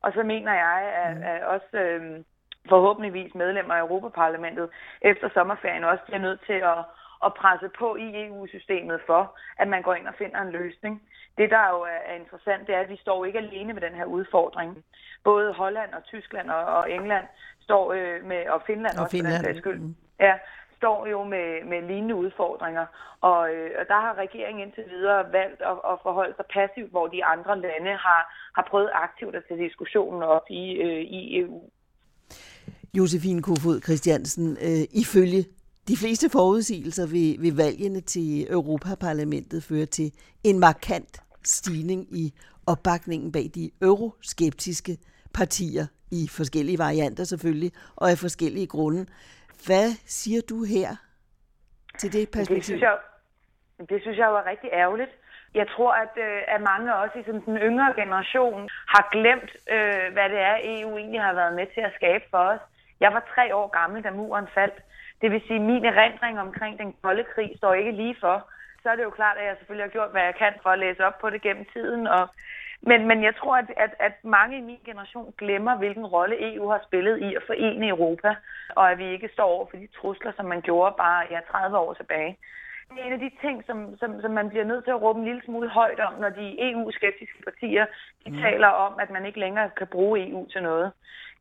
og 0.03 0.13
så 0.13 0.23
mener 0.23 0.53
jeg, 0.53 0.79
at, 1.05 1.17
mm. 1.17 1.23
at 1.23 1.43
også 1.43 1.77
øh, 1.77 2.23
forhåbentligvis 2.69 3.35
medlemmer 3.35 3.73
af 3.73 3.79
Europaparlamentet 3.79 4.69
efter 5.01 5.29
sommerferien 5.33 5.83
også 5.83 6.03
bliver 6.05 6.19
nødt 6.19 6.41
til 6.45 6.59
at, 6.73 6.79
at 7.25 7.33
presse 7.33 7.69
på 7.79 7.95
i 7.95 8.25
EU-systemet 8.25 8.99
for, 9.05 9.37
at 9.59 9.67
man 9.67 9.81
går 9.81 9.93
ind 9.93 10.07
og 10.07 10.15
finder 10.17 10.41
en 10.41 10.51
løsning. 10.51 11.01
Det, 11.37 11.49
der 11.49 11.69
jo 11.69 11.79
er 11.81 12.13
interessant, 12.21 12.67
det 12.67 12.75
er, 12.75 12.79
at 12.79 12.89
vi 12.89 12.97
står 12.97 13.25
ikke 13.25 13.39
alene 13.39 13.73
med 13.73 13.81
den 13.81 13.93
her 13.93 14.05
udfordring. 14.05 14.83
Både 15.23 15.53
Holland 15.53 15.93
og 15.93 16.03
Tyskland 16.03 16.49
og, 16.49 16.65
og 16.65 16.91
England 16.91 17.25
står 17.61 17.93
øh, 17.93 18.25
med, 18.25 18.49
og 18.49 18.61
Finland 18.67 18.97
og 18.97 19.03
også 19.03 19.17
Finland. 19.17 19.43
for 19.43 19.51
den 19.51 19.57
skyld. 19.57 19.79
Mm. 19.79 19.95
Ja, 20.19 20.33
står 20.83 21.07
jo 21.13 21.19
med, 21.33 21.47
med 21.71 21.79
lignende 21.89 22.15
udfordringer, 22.23 22.85
og, 23.29 23.41
øh, 23.53 23.69
og 23.79 23.85
der 23.91 23.99
har 24.05 24.13
regeringen 24.23 24.61
indtil 24.65 24.85
videre 24.95 25.21
valgt 25.39 25.61
at, 25.71 25.77
at 25.91 25.95
forholde 26.05 26.33
sig 26.35 26.45
passivt, 26.57 26.91
hvor 26.95 27.07
de 27.15 27.25
andre 27.33 27.53
lande 27.65 27.91
har, 28.05 28.21
har 28.57 28.65
prøvet 28.71 28.89
aktivt 29.05 29.35
at 29.35 29.43
tage 29.47 29.63
diskussionen 29.67 30.23
op 30.23 30.45
i, 30.49 30.63
øh, 30.85 31.01
i 31.17 31.19
EU. 31.39 31.61
Josefine 32.97 33.41
Kofod 33.41 33.81
Christiansen, 33.87 34.57
øh, 34.67 34.83
ifølge 35.03 35.41
de 35.87 35.95
fleste 36.01 36.29
forudsigelser 36.29 37.05
vil, 37.15 37.29
vil 37.43 37.57
valgene 37.57 38.01
til 38.01 38.51
Europaparlamentet 38.51 39.63
føre 39.63 39.85
til 39.85 40.11
en 40.43 40.59
markant 40.59 41.13
stigning 41.43 42.01
i 42.11 42.33
opbakningen 42.67 43.31
bag 43.31 43.45
de 43.55 43.71
euroskeptiske 43.81 44.97
partier 45.33 45.85
i 46.11 46.27
forskellige 46.27 46.79
varianter 46.79 47.23
selvfølgelig, 47.23 47.71
og 47.95 48.11
af 48.11 48.17
forskellige 48.17 48.67
grunde. 48.67 49.05
Hvad 49.65 49.89
siger 50.05 50.41
du 50.49 50.63
her 50.63 50.89
til 51.99 52.13
det 52.13 52.29
perspektiv? 52.31 52.55
Det 52.55 52.65
synes 52.65 52.81
jeg, 52.81 52.97
det 53.89 54.01
synes 54.01 54.17
jeg 54.17 54.33
var 54.33 54.45
rigtig 54.45 54.69
ærgerligt. 54.73 55.11
Jeg 55.53 55.67
tror, 55.75 55.93
at, 56.03 56.13
øh, 56.17 56.41
at 56.47 56.61
mange 56.61 56.95
også 56.95 57.19
i 57.19 57.23
sådan 57.23 57.45
den 57.45 57.57
yngre 57.57 57.93
generation 58.01 58.69
har 58.87 59.03
glemt, 59.11 59.51
øh, 59.75 60.13
hvad 60.13 60.27
det 60.33 60.39
er, 60.51 60.55
EU 60.63 60.97
egentlig 60.97 61.21
har 61.21 61.33
været 61.33 61.53
med 61.55 61.67
til 61.73 61.81
at 61.81 61.95
skabe 61.95 62.25
for 62.31 62.37
os. 62.37 62.59
Jeg 62.99 63.13
var 63.13 63.23
tre 63.35 63.55
år 63.55 63.67
gammel, 63.79 64.03
da 64.03 64.11
muren 64.11 64.47
faldt. 64.53 64.77
Det 65.21 65.31
vil 65.31 65.41
sige, 65.47 65.59
at 65.61 65.67
min 65.71 65.85
erindring 65.85 66.39
omkring 66.39 66.79
den 66.79 66.95
kolde 67.01 67.23
krig 67.33 67.53
står 67.57 67.73
ikke 67.73 67.91
lige 67.91 68.15
for. 68.19 68.49
Så 68.83 68.89
er 68.89 68.95
det 68.95 69.03
jo 69.03 69.09
klart, 69.09 69.37
at 69.37 69.45
jeg 69.45 69.55
selvfølgelig 69.57 69.85
har 69.85 69.95
gjort, 69.97 70.11
hvad 70.11 70.23
jeg 70.23 70.35
kan 70.35 70.53
for 70.63 70.69
at 70.69 70.79
læse 70.79 71.05
op 71.05 71.17
på 71.19 71.29
det 71.29 71.41
gennem 71.41 71.65
tiden. 71.73 72.07
Og 72.07 72.29
men, 72.89 73.07
men 73.07 73.23
jeg 73.23 73.35
tror, 73.35 73.55
at, 73.55 73.69
at, 73.77 73.93
at 73.99 74.15
mange 74.23 74.57
i 74.57 74.61
min 74.61 74.79
generation 74.85 75.33
glemmer, 75.37 75.77
hvilken 75.77 76.05
rolle 76.05 76.53
EU 76.53 76.69
har 76.69 76.81
spillet 76.87 77.17
i 77.17 77.35
at 77.35 77.43
forene 77.47 77.87
Europa, 77.87 78.35
og 78.75 78.91
at 78.91 78.97
vi 78.97 79.07
ikke 79.11 79.29
står 79.33 79.43
over 79.43 79.65
for 79.69 79.77
de 79.77 79.87
trusler, 79.97 80.31
som 80.35 80.45
man 80.45 80.61
gjorde 80.61 80.95
bare 80.97 81.27
ja, 81.31 81.39
30 81.51 81.77
år 81.77 81.93
tilbage. 81.93 82.37
Det 82.89 83.01
er 83.01 83.05
en 83.05 83.13
af 83.13 83.19
de 83.19 83.31
ting, 83.41 83.63
som, 83.65 83.97
som, 83.97 84.21
som 84.21 84.31
man 84.31 84.49
bliver 84.49 84.65
nødt 84.65 84.83
til 84.83 84.91
at 84.91 85.01
råbe 85.01 85.19
en 85.19 85.25
lille 85.25 85.41
smule 85.45 85.69
højt 85.69 85.99
om, 85.99 86.13
når 86.13 86.29
de 86.29 86.71
EU-skeptiske 86.71 87.43
partier 87.43 87.85
de 88.25 88.31
mm. 88.31 88.37
taler 88.37 88.67
om, 88.67 88.93
at 88.99 89.09
man 89.09 89.25
ikke 89.25 89.39
længere 89.39 89.69
kan 89.77 89.87
bruge 89.87 90.29
EU 90.29 90.47
til 90.49 90.63
noget. 90.63 90.91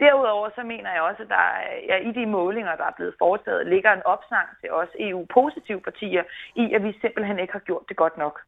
Derudover 0.00 0.48
så 0.54 0.62
mener 0.62 0.90
jeg 0.92 1.02
også, 1.02 1.22
at 1.22 1.28
der 1.28 1.46
ja, 1.88 1.96
i 1.96 2.12
de 2.12 2.26
målinger, 2.26 2.76
der 2.76 2.84
er 2.84 2.96
blevet 2.96 3.14
foretaget, 3.18 3.66
ligger 3.66 3.92
en 3.92 4.06
opsang 4.14 4.48
til 4.60 4.70
os 4.70 4.88
EU-positive 5.00 5.80
partier 5.80 6.22
i, 6.56 6.72
at 6.74 6.82
vi 6.84 6.98
simpelthen 7.00 7.38
ikke 7.38 7.52
har 7.52 7.66
gjort 7.68 7.84
det 7.88 7.96
godt 7.96 8.16
nok. 8.16 8.40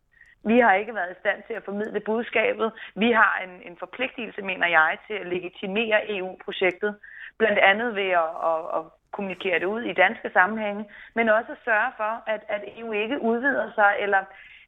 Vi 0.50 0.56
har 0.64 0.74
ikke 0.74 0.94
været 0.94 1.12
i 1.12 1.20
stand 1.22 1.38
til 1.46 1.54
at 1.58 1.64
formidle 1.64 2.00
budskabet. 2.00 2.68
Vi 3.02 3.10
har 3.20 3.34
en, 3.44 3.52
en 3.68 3.76
forpligtelse, 3.84 4.42
mener 4.50 4.68
jeg, 4.78 4.98
til 5.06 5.14
at 5.22 5.26
legitimere 5.34 5.98
EU-projektet. 6.16 6.92
Blandt 7.38 7.58
andet 7.70 7.94
ved 7.94 8.10
at, 8.24 8.30
at, 8.50 8.60
at 8.78 8.82
kommunikere 9.16 9.58
det 9.62 9.68
ud 9.74 9.82
i 9.82 10.00
danske 10.04 10.28
sammenhænge, 10.36 10.82
men 11.16 11.28
også 11.28 11.50
at 11.56 11.64
sørge 11.68 11.92
for, 12.00 12.12
at, 12.34 12.42
at 12.54 12.62
EU 12.78 12.92
ikke 13.02 13.16
udvider 13.30 13.68
sig 13.78 13.90
eller, 14.04 14.22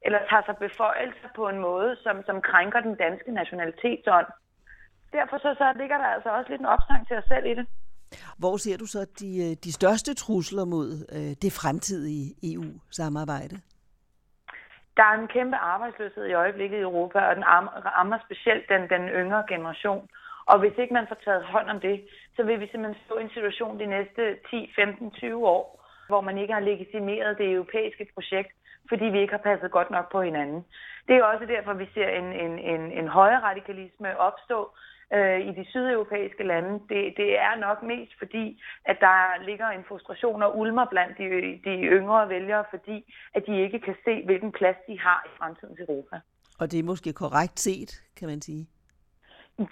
eller 0.07 0.21
tager 0.31 0.45
sig 0.49 0.57
beføjelser 0.67 1.29
på 1.39 1.45
en 1.53 1.61
måde, 1.69 1.91
som, 2.05 2.17
som 2.29 2.37
krænker 2.49 2.81
den 2.89 2.95
danske 3.05 3.31
nationalitetsånd. 3.41 4.29
Derfor 5.17 5.37
så, 5.39 5.51
så 5.61 5.67
ligger 5.81 5.99
der 6.03 6.09
altså 6.17 6.31
også 6.37 6.49
lidt 6.51 6.61
en 6.61 6.75
opsang 6.77 7.01
til 7.07 7.17
os 7.17 7.29
selv 7.33 7.47
i 7.53 7.55
det. 7.59 7.67
Hvor 8.39 8.57
ser 8.57 8.77
du 8.77 8.87
så 8.87 9.07
de, 9.21 9.31
øh, 9.45 9.57
de 9.65 9.73
største 9.73 10.15
trusler 10.15 10.65
mod 10.65 10.91
øh, 11.17 11.33
det 11.43 11.53
fremtidige 11.61 12.27
EU-samarbejde? 12.53 13.57
Der 14.97 15.03
er 15.03 15.15
en 15.15 15.29
kæmpe 15.29 15.57
arbejdsløshed 15.57 16.27
i 16.27 16.33
øjeblikket 16.33 16.79
i 16.79 16.81
Europa, 16.91 17.19
og 17.19 17.37
den 17.37 17.45
rammer 17.97 18.19
specielt 18.25 18.69
den, 18.69 18.89
den 18.89 19.09
yngre 19.09 19.45
generation. 19.49 20.09
Og 20.47 20.59
hvis 20.59 20.79
ikke 20.79 20.95
man 20.95 21.09
får 21.09 21.19
taget 21.25 21.45
hånd 21.45 21.71
om 21.71 21.81
det, 21.81 22.09
så 22.37 22.43
vil 22.43 22.61
vi 22.61 22.69
simpelthen 22.69 23.05
stå 23.05 23.19
i 23.19 23.23
en 23.23 23.31
situation 23.37 23.79
de 23.79 23.87
næste 23.87 24.37
10, 24.51 24.73
15, 24.77 25.11
20 25.11 25.47
år, 25.49 25.65
hvor 26.09 26.21
man 26.21 26.39
ikke 26.39 26.55
har 26.55 26.61
legitimeret 26.61 27.39
det 27.39 27.53
europæiske 27.53 28.07
projekt, 28.15 28.53
fordi 28.89 29.05
vi 29.05 29.21
ikke 29.21 29.35
har 29.35 29.47
passet 29.51 29.71
godt 29.71 29.91
nok 29.91 30.13
på 30.13 30.23
hinanden. 30.23 30.65
Det 31.09 31.17
er 31.17 31.25
også 31.25 31.47
derfor, 31.47 31.73
vi 31.73 31.89
ser 31.95 32.09
en, 32.09 32.25
en, 32.25 32.59
en, 32.59 32.93
en 32.93 33.09
højere 33.09 33.43
radikalisme 33.43 34.19
opstå 34.19 34.71
øh, 35.13 35.41
i 35.41 35.53
de 35.53 35.65
sydeuropæiske 35.71 36.45
lande. 36.45 36.73
Det, 36.89 37.15
det 37.17 37.39
er 37.39 37.55
nok 37.67 37.83
mest 37.83 38.13
fordi, 38.19 38.63
at 38.85 38.97
der 39.01 39.45
ligger 39.45 39.69
en 39.69 39.85
frustration 39.89 40.43
og 40.43 40.59
ulmer 40.59 40.85
blandt 40.85 41.19
de, 41.19 41.25
de 41.65 41.75
yngre 41.83 42.29
vælgere, 42.29 42.65
fordi 42.71 43.15
at 43.35 43.43
de 43.47 43.63
ikke 43.63 43.81
kan 43.81 43.97
se, 44.05 44.25
hvilken 44.25 44.53
plads 44.53 44.77
de 44.89 45.01
har 45.01 45.23
i 45.27 45.31
fremtidens 45.39 45.81
Europa. 45.81 46.21
Og 46.61 46.71
det 46.71 46.79
er 46.79 46.91
måske 46.93 47.13
korrekt 47.13 47.61
set, 47.61 48.03
kan 48.19 48.29
man 48.29 48.43
sige. 48.43 48.67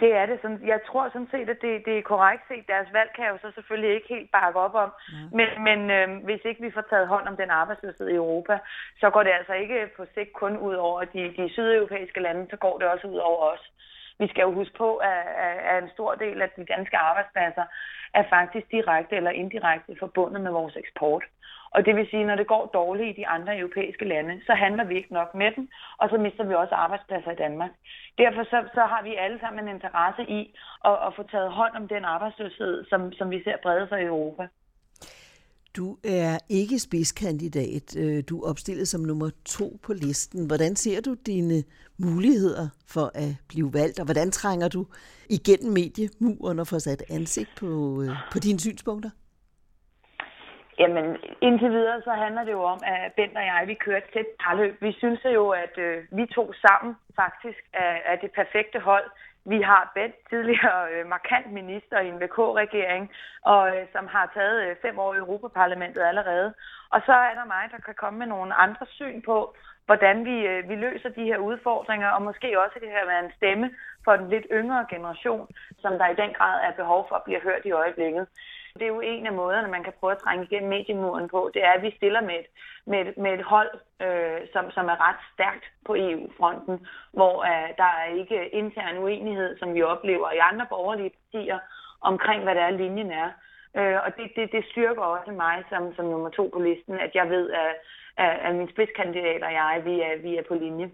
Det 0.02 0.12
er 0.20 0.26
det. 0.26 0.38
Sådan, 0.42 0.60
jeg 0.66 0.80
tror 0.88 1.08
sådan 1.08 1.28
set, 1.30 1.48
at 1.54 1.60
det, 1.64 1.72
det 1.86 1.98
er 1.98 2.02
korrekt 2.02 2.42
set. 2.48 2.64
Deres 2.68 2.88
valg 2.92 3.10
kan 3.14 3.24
jeg 3.24 3.32
jo 3.32 3.38
så 3.42 3.54
selvfølgelig 3.54 3.94
ikke 3.94 4.08
helt 4.14 4.30
bakke 4.32 4.58
op 4.60 4.74
om. 4.74 4.90
Mm. 5.08 5.36
Men, 5.38 5.48
men 5.68 5.78
øh, 5.96 6.24
hvis 6.24 6.40
ikke 6.44 6.62
vi 6.62 6.70
får 6.70 6.84
taget 6.90 7.08
hånd 7.08 7.28
om 7.28 7.36
den 7.36 7.50
arbejdsløshed 7.50 8.08
i 8.08 8.20
Europa, 8.22 8.58
så 9.00 9.10
går 9.10 9.22
det 9.22 9.32
altså 9.38 9.52
ikke 9.52 9.88
på 9.96 10.04
sigt 10.14 10.32
kun 10.32 10.56
ud 10.56 10.74
over 10.74 11.04
de, 11.04 11.34
de 11.36 11.52
sydeuropæiske 11.52 12.20
lande, 12.20 12.46
så 12.50 12.56
går 12.56 12.78
det 12.78 12.88
også 12.88 13.06
ud 13.06 13.18
over 13.18 13.42
os. 13.52 13.64
Vi 14.18 14.28
skal 14.28 14.42
jo 14.42 14.52
huske 14.52 14.76
på, 14.78 14.96
at, 14.96 15.26
at 15.70 15.82
en 15.82 15.90
stor 15.90 16.14
del 16.14 16.42
af 16.42 16.50
de 16.56 16.64
danske 16.64 16.96
arbejdspladser 16.96 17.64
er 18.14 18.24
faktisk 18.30 18.70
direkte 18.70 19.16
eller 19.16 19.30
indirekte 19.30 19.96
forbundet 19.98 20.40
med 20.40 20.50
vores 20.50 20.76
eksport. 20.76 21.24
Og 21.70 21.84
det 21.86 21.96
vil 21.96 22.08
sige, 22.10 22.20
at 22.20 22.26
når 22.26 22.36
det 22.36 22.46
går 22.46 22.66
dårligt 22.74 23.08
i 23.08 23.20
de 23.20 23.26
andre 23.26 23.58
europæiske 23.58 24.04
lande, 24.04 24.40
så 24.46 24.52
handler 24.54 24.84
vi 24.84 24.94
ikke 24.96 25.12
nok 25.12 25.34
med 25.34 25.50
dem, 25.56 25.68
og 25.98 26.08
så 26.10 26.16
mister 26.16 26.44
vi 26.44 26.54
også 26.54 26.74
arbejdspladser 26.74 27.30
i 27.30 27.42
Danmark. 27.44 27.70
Derfor 28.18 28.44
så, 28.44 28.68
så 28.74 28.80
har 28.80 29.02
vi 29.02 29.14
alle 29.14 29.40
sammen 29.40 29.68
en 29.68 29.74
interesse 29.74 30.22
i 30.22 30.58
at, 30.84 30.96
at 31.06 31.14
få 31.16 31.22
taget 31.22 31.52
hånd 31.52 31.76
om 31.76 31.88
den 31.88 32.04
arbejdsløshed, 32.04 32.84
som, 32.84 33.12
som 33.12 33.30
vi 33.30 33.42
ser 33.44 33.56
brede 33.62 33.88
sig 33.88 34.00
i 34.00 34.04
Europa. 34.04 34.48
Du 35.76 35.96
er 36.04 36.38
ikke 36.50 36.78
spidskandidat. 36.78 37.86
Øh, 38.02 38.22
du 38.28 38.34
er 38.40 38.50
opstillet 38.50 38.88
som 38.88 39.00
nummer 39.00 39.30
to 39.58 39.66
på 39.86 39.92
listen. 39.92 40.46
Hvordan 40.46 40.76
ser 40.76 41.00
du 41.00 41.14
dine 41.26 41.58
muligheder 41.98 42.66
for 42.94 43.06
at 43.14 43.30
blive 43.48 43.70
valgt, 43.74 43.98
og 44.00 44.04
hvordan 44.04 44.30
trænger 44.30 44.68
du 44.68 44.86
igennem 45.38 45.72
mediemuren 45.72 46.58
og 46.58 46.66
får 46.66 46.78
sat 46.78 47.02
ansigt 47.10 47.50
på, 47.60 48.02
øh, 48.02 48.10
på 48.32 48.38
dine 48.46 48.60
synspunkter? 48.60 49.10
Jamen, 50.78 51.06
indtil 51.46 51.70
videre 51.70 52.02
så 52.02 52.12
handler 52.24 52.44
det 52.44 52.52
jo 52.52 52.62
om, 52.74 52.80
at 52.92 53.12
Bent 53.16 53.36
og 53.36 53.44
jeg, 53.50 53.64
vi 53.66 53.74
kører 53.74 54.00
et 54.04 54.10
tæt 54.12 54.30
parløb. 54.44 54.82
Vi 54.82 54.92
synes 54.92 55.20
jo, 55.38 55.44
at 55.64 55.74
øh, 55.78 55.96
vi 56.18 56.24
to 56.26 56.52
sammen 56.52 56.94
faktisk 57.16 57.60
er, 57.72 57.94
er 58.10 58.16
det 58.22 58.30
perfekte 58.40 58.78
hold. 58.78 59.08
Vi 59.46 59.60
har 59.60 59.92
Bent, 59.94 60.14
tidligere 60.30 60.80
øh, 60.92 61.06
markant 61.06 61.52
minister 61.52 61.98
i 62.00 62.08
en 62.08 62.20
VK-regering, 62.20 63.10
og 63.42 63.76
øh, 63.76 63.86
som 63.92 64.06
har 64.06 64.30
taget 64.34 64.58
øh, 64.66 64.76
fem 64.82 64.98
år 64.98 65.14
i 65.14 65.18
Europaparlamentet 65.18 66.02
allerede. 66.02 66.54
Og 66.90 67.00
så 67.06 67.12
er 67.12 67.34
der 67.34 67.44
mig, 67.44 67.64
der 67.70 67.78
kan 67.86 67.94
komme 67.94 68.18
med 68.18 68.26
nogle 68.26 68.54
andre 68.54 68.86
syn 68.86 69.22
på, 69.22 69.54
hvordan 69.86 70.24
vi, 70.24 70.36
øh, 70.46 70.68
vi 70.68 70.74
løser 70.74 71.08
de 71.08 71.24
her 71.24 71.38
udfordringer, 71.38 72.08
og 72.08 72.22
måske 72.22 72.60
også 72.60 72.76
det 72.80 72.88
her 72.88 73.04
med 73.06 73.16
en 73.24 73.36
stemme 73.36 73.70
for 74.04 74.16
den 74.16 74.28
lidt 74.28 74.46
yngre 74.52 74.86
generation, 74.90 75.48
som 75.78 75.92
der 75.98 76.08
i 76.08 76.20
den 76.22 76.32
grad 76.38 76.56
er 76.68 76.72
behov 76.72 77.06
for 77.08 77.16
at 77.16 77.24
blive 77.24 77.40
hørt 77.40 77.64
i 77.64 77.70
øjeblikket. 77.70 78.26
Det 78.78 78.82
er 78.82 78.94
jo 78.94 79.00
en 79.00 79.26
af 79.26 79.32
måderne, 79.32 79.68
man 79.68 79.84
kan 79.84 79.92
prøve 80.00 80.12
at 80.12 80.18
trænge 80.18 80.44
igennem 80.44 80.68
mediemuren 80.68 81.28
på. 81.28 81.50
Det 81.54 81.64
er, 81.64 81.72
at 81.72 81.82
vi 81.82 81.90
stiller 81.96 82.20
med 82.20 82.34
et, 82.34 82.46
med 82.86 83.00
et, 83.06 83.18
med 83.18 83.32
et 83.32 83.42
hold, 83.42 83.70
øh, 84.02 84.40
som, 84.52 84.70
som 84.70 84.86
er 84.88 85.08
ret 85.08 85.20
stærkt 85.34 85.64
på 85.86 85.94
EU-fronten, 85.94 86.86
hvor 87.12 87.34
øh, 87.50 87.68
der 87.76 87.90
er 88.00 88.06
ikke 88.20 88.48
intern 88.48 88.98
uenighed, 88.98 89.58
som 89.58 89.74
vi 89.74 89.82
oplever 89.82 90.32
i 90.32 90.44
andre 90.50 90.66
borgerlige 90.68 91.10
partier, 91.10 91.58
omkring 92.00 92.42
hvad 92.42 92.54
der 92.54 92.60
er 92.60 92.70
linjen 92.70 93.10
er. 93.10 93.28
Øh, 93.78 93.98
og 94.04 94.16
det, 94.16 94.26
det, 94.36 94.52
det 94.52 94.64
styrker 94.70 95.02
også 95.02 95.32
mig 95.32 95.64
som, 95.68 95.94
som 95.94 96.04
nummer 96.04 96.30
to 96.30 96.50
på 96.52 96.60
listen, 96.60 96.94
at 97.00 97.14
jeg 97.14 97.30
ved, 97.30 97.50
at, 97.50 97.72
at, 98.16 98.38
at 98.46 98.54
min 98.54 98.68
spidskandidat 98.68 99.42
og 99.42 99.52
jeg, 99.52 99.82
vi 99.84 100.00
er, 100.00 100.16
vi 100.22 100.36
er 100.36 100.42
på 100.48 100.54
linje. 100.54 100.90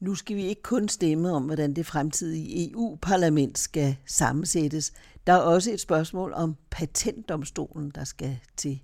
Nu 0.00 0.14
skal 0.14 0.36
vi 0.36 0.42
ikke 0.42 0.62
kun 0.62 0.88
stemme 0.88 1.30
om, 1.30 1.44
hvordan 1.44 1.74
det 1.74 1.86
fremtidige 1.86 2.70
EU-parlament 2.70 3.58
skal 3.58 3.96
sammensættes. 4.06 4.90
Der 5.26 5.32
er 5.32 5.40
også 5.54 5.70
et 5.70 5.80
spørgsmål 5.80 6.32
om 6.32 6.56
patentdomstolen, 6.70 7.90
der 7.90 8.04
skal 8.04 8.32
til 8.56 8.82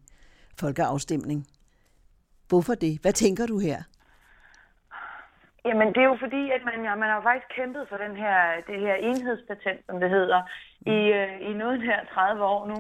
folkeafstemning. 0.60 1.46
Hvorfor 2.48 2.74
det? 2.74 2.98
Hvad 3.02 3.12
tænker 3.12 3.46
du 3.46 3.58
her? 3.58 3.82
Jamen, 5.64 5.88
det 5.94 6.00
er 6.02 6.08
jo 6.12 6.16
fordi, 6.20 6.42
at 6.56 6.62
man, 6.68 6.84
ja, 6.84 6.94
man 6.94 7.10
har 7.14 7.22
faktisk 7.22 7.50
kæmpet 7.56 7.84
for 7.88 7.96
den 7.96 8.16
her, 8.16 8.38
det 8.68 8.78
her 8.80 8.94
enhedspatent, 8.94 9.80
som 9.86 10.00
det 10.00 10.10
hedder, 10.10 10.40
i, 10.96 10.98
øh, 11.18 11.50
i 11.50 11.52
noget 11.62 11.82
her 11.82 12.00
30 12.14 12.44
år 12.44 12.66
nu. 12.72 12.78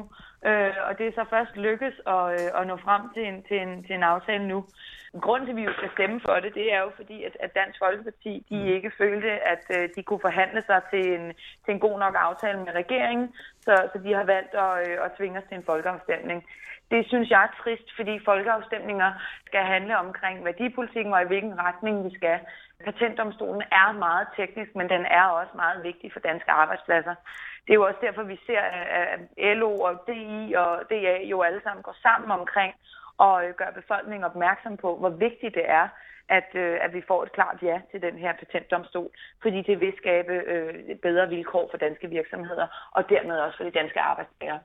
Øh, 0.48 0.74
og 0.88 0.98
det 0.98 1.06
er 1.06 1.12
så 1.14 1.24
først 1.30 1.56
lykkes 1.56 1.94
at, 2.06 2.24
øh, 2.38 2.60
at 2.60 2.66
nå 2.66 2.76
frem 2.76 3.02
til 3.14 3.24
en, 3.28 3.42
til, 3.48 3.58
en, 3.62 3.82
til 3.84 3.94
en 3.94 4.02
aftale 4.02 4.48
nu. 4.48 4.64
Grunden 5.20 5.46
til, 5.46 5.52
at 5.52 5.56
vi 5.56 5.68
jo 5.68 5.72
skal 5.72 5.90
stemme 5.96 6.20
for 6.26 6.34
det, 6.34 6.54
det 6.54 6.72
er 6.72 6.80
jo 6.80 6.90
fordi, 6.96 7.24
at, 7.24 7.36
at 7.40 7.54
Dansk 7.54 7.78
Folkeparti 7.78 8.46
de 8.50 8.56
mm. 8.56 8.66
ikke 8.76 8.90
følte, 8.98 9.30
at 9.52 9.64
øh, 9.76 9.88
de 9.96 10.02
kunne 10.02 10.26
forhandle 10.28 10.62
sig 10.66 10.80
til 10.90 11.04
en, 11.16 11.26
til 11.64 11.74
en 11.74 11.80
god 11.80 11.98
nok 11.98 12.14
aftale 12.18 12.58
med 12.58 12.72
regeringen, 12.74 13.34
så, 13.60 13.74
så 13.92 13.98
de 14.04 14.12
har 14.14 14.24
valgt 14.24 14.54
at, 14.54 14.88
øh, 14.88 15.04
at 15.04 15.12
tvinge 15.18 15.38
os 15.38 15.44
til 15.48 15.56
en 15.56 15.68
folkeafstemning. 15.70 16.44
Det 16.90 17.06
synes 17.06 17.30
jeg 17.30 17.42
er 17.42 17.56
trist, 17.62 17.88
fordi 17.96 18.14
folkeafstemninger 18.24 19.10
skal 19.46 19.60
handle 19.74 19.98
omkring 19.98 20.44
værdipolitikken 20.44 21.12
og 21.12 21.22
i 21.22 21.26
hvilken 21.26 21.58
retning 21.58 22.04
vi 22.04 22.14
skal. 22.18 22.38
Patentdomstolen 22.84 23.62
er 23.62 23.92
meget 23.92 24.26
teknisk, 24.36 24.70
men 24.74 24.88
den 24.88 25.04
er 25.06 25.26
også 25.40 25.52
meget 25.54 25.82
vigtig 25.82 26.12
for 26.12 26.20
danske 26.20 26.50
arbejdspladser. 26.50 27.14
Det 27.64 27.70
er 27.70 27.80
jo 27.80 27.86
også 27.86 28.00
derfor, 28.06 28.22
vi 28.22 28.38
ser, 28.46 28.60
at 28.60 29.20
LO 29.56 29.72
og 29.88 29.94
DI 30.06 30.54
og 30.56 30.82
DA 30.90 31.16
jo 31.32 31.42
alle 31.42 31.60
sammen 31.64 31.82
går 31.82 31.96
sammen 32.02 32.30
omkring 32.30 32.74
og 33.18 33.44
øh, 33.44 33.54
gør 33.60 33.70
befolkningen 33.80 34.24
opmærksom 34.24 34.76
på, 34.76 34.96
hvor 34.96 35.10
vigtigt 35.26 35.54
det 35.54 35.66
er, 35.80 35.88
at, 36.28 36.48
øh, 36.54 36.76
at 36.84 36.90
vi 36.96 37.02
får 37.08 37.22
et 37.22 37.32
klart 37.32 37.58
ja 37.62 37.76
til 37.90 38.02
den 38.02 38.18
her 38.18 38.32
patentdomstol, 38.40 39.10
fordi 39.42 39.62
det 39.62 39.80
vil 39.80 39.92
skabe 40.02 40.32
øh, 40.32 40.74
bedre 41.02 41.28
vilkår 41.28 41.68
for 41.70 41.78
danske 41.78 42.08
virksomheder, 42.08 42.66
og 42.96 43.02
dermed 43.08 43.36
også 43.36 43.56
for 43.56 43.64
de 43.64 43.70
danske 43.70 44.00
arbejdstagere. 44.00 44.60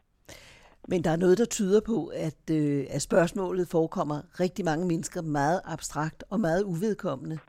Men 0.87 1.03
der 1.03 1.11
er 1.11 1.15
noget, 1.25 1.37
der 1.37 1.45
tyder 1.45 1.81
på, 1.91 2.11
at, 2.27 2.43
øh, 2.51 2.85
at 2.95 3.01
spørgsmålet 3.01 3.67
forekommer 3.71 4.17
rigtig 4.39 4.65
mange 4.65 4.87
mennesker 4.87 5.21
meget 5.21 5.61
abstrakt 5.65 6.23
og 6.29 6.39
meget 6.39 6.63
uvedkommende. 6.63 7.39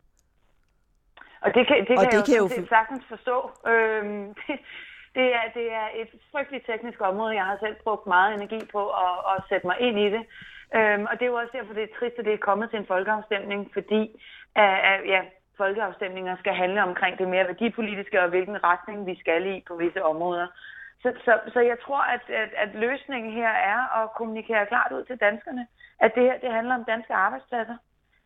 Og 1.44 1.54
det 1.54 1.66
kan, 1.66 1.76
det 1.88 1.96
og 1.98 2.02
kan 2.02 2.10
det 2.10 2.28
jeg 2.28 2.38
jo, 2.40 2.46
kan 2.48 2.62
jo 2.62 2.68
sagtens 2.76 3.04
forstå. 3.08 3.36
Øhm, 3.72 4.34
det, 4.34 4.56
det, 5.16 5.26
er, 5.38 5.44
det 5.54 5.66
er 5.72 5.88
et 6.02 6.10
frygteligt 6.32 6.66
teknisk 6.66 7.00
område. 7.00 7.34
Jeg 7.34 7.44
har 7.44 7.56
selv 7.60 7.76
brugt 7.84 8.06
meget 8.06 8.34
energi 8.34 8.60
på 8.72 8.82
at, 9.06 9.16
at 9.32 9.42
sætte 9.48 9.66
mig 9.66 9.76
ind 9.80 9.98
i 9.98 10.08
det. 10.16 10.22
Øhm, 10.76 11.04
og 11.10 11.14
det 11.16 11.24
er 11.24 11.32
jo 11.32 11.40
også 11.42 11.54
derfor, 11.56 11.74
det 11.74 11.82
er 11.82 11.96
trist, 11.98 12.18
at 12.18 12.24
det 12.24 12.34
er 12.34 12.46
kommet 12.48 12.70
til 12.70 12.78
en 12.78 12.90
folkeafstemning, 12.94 13.70
fordi 13.72 14.02
uh, 14.60 14.78
uh, 14.90 15.00
ja, 15.14 15.20
folkeafstemninger 15.56 16.36
skal 16.36 16.54
handle 16.62 16.82
omkring 16.82 17.18
det 17.18 17.28
mere 17.28 17.48
værdipolitiske 17.50 18.22
og 18.22 18.28
hvilken 18.28 18.64
retning 18.64 19.06
vi 19.06 19.16
skal 19.22 19.46
i 19.54 19.64
på 19.68 19.74
visse 19.76 20.02
områder. 20.04 20.46
Så, 21.02 21.08
så, 21.24 21.32
så 21.54 21.60
jeg 21.60 21.78
tror, 21.84 22.02
at, 22.14 22.24
at, 22.42 22.50
at 22.64 22.70
løsningen 22.74 23.32
her 23.32 23.52
er 23.72 23.80
at 24.00 24.12
kommunikere 24.18 24.66
klart 24.66 24.92
ud 24.92 25.04
til 25.04 25.16
danskerne, 25.16 25.66
at 26.04 26.10
det 26.14 26.22
her 26.22 26.38
det 26.38 26.52
handler 26.52 26.74
om 26.74 26.84
danske 26.84 27.14
arbejdspladser. 27.14 27.76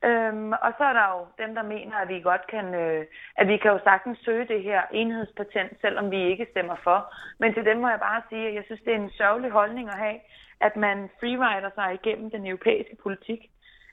Øhm, 0.09 0.53
og 0.53 0.71
så 0.79 0.85
er 0.91 0.93
der 0.93 1.07
jo 1.15 1.21
dem, 1.43 1.55
der 1.55 1.63
mener, 1.63 1.97
at 1.97 2.09
vi 2.09 2.21
godt 2.21 2.47
kan, 2.47 2.75
øh, 2.75 3.07
at 3.37 3.49
vi 3.49 3.57
kan 3.57 3.71
jo 3.71 3.79
sagtens 3.85 4.19
søge 4.19 4.49
det 4.53 4.63
her 4.63 4.83
enhedspatent, 4.93 5.81
selvom 5.81 6.11
vi 6.11 6.21
ikke 6.31 6.47
stemmer 6.51 6.77
for. 6.83 7.15
Men 7.41 7.55
til 7.55 7.65
dem 7.65 7.77
må 7.77 7.89
jeg 7.89 8.01
bare 8.01 8.23
sige, 8.29 8.49
at 8.49 8.55
jeg 8.55 8.65
synes, 8.67 8.81
det 8.85 8.93
er 8.93 8.99
en 8.99 9.11
sørgelig 9.11 9.51
holdning 9.51 9.89
at 9.89 9.99
have, 9.99 10.19
at 10.61 10.77
man 10.77 11.11
freerider 11.21 11.71
sig 11.75 11.89
igennem 11.95 12.31
den 12.31 12.47
europæiske 12.47 12.97
politik. 13.03 13.41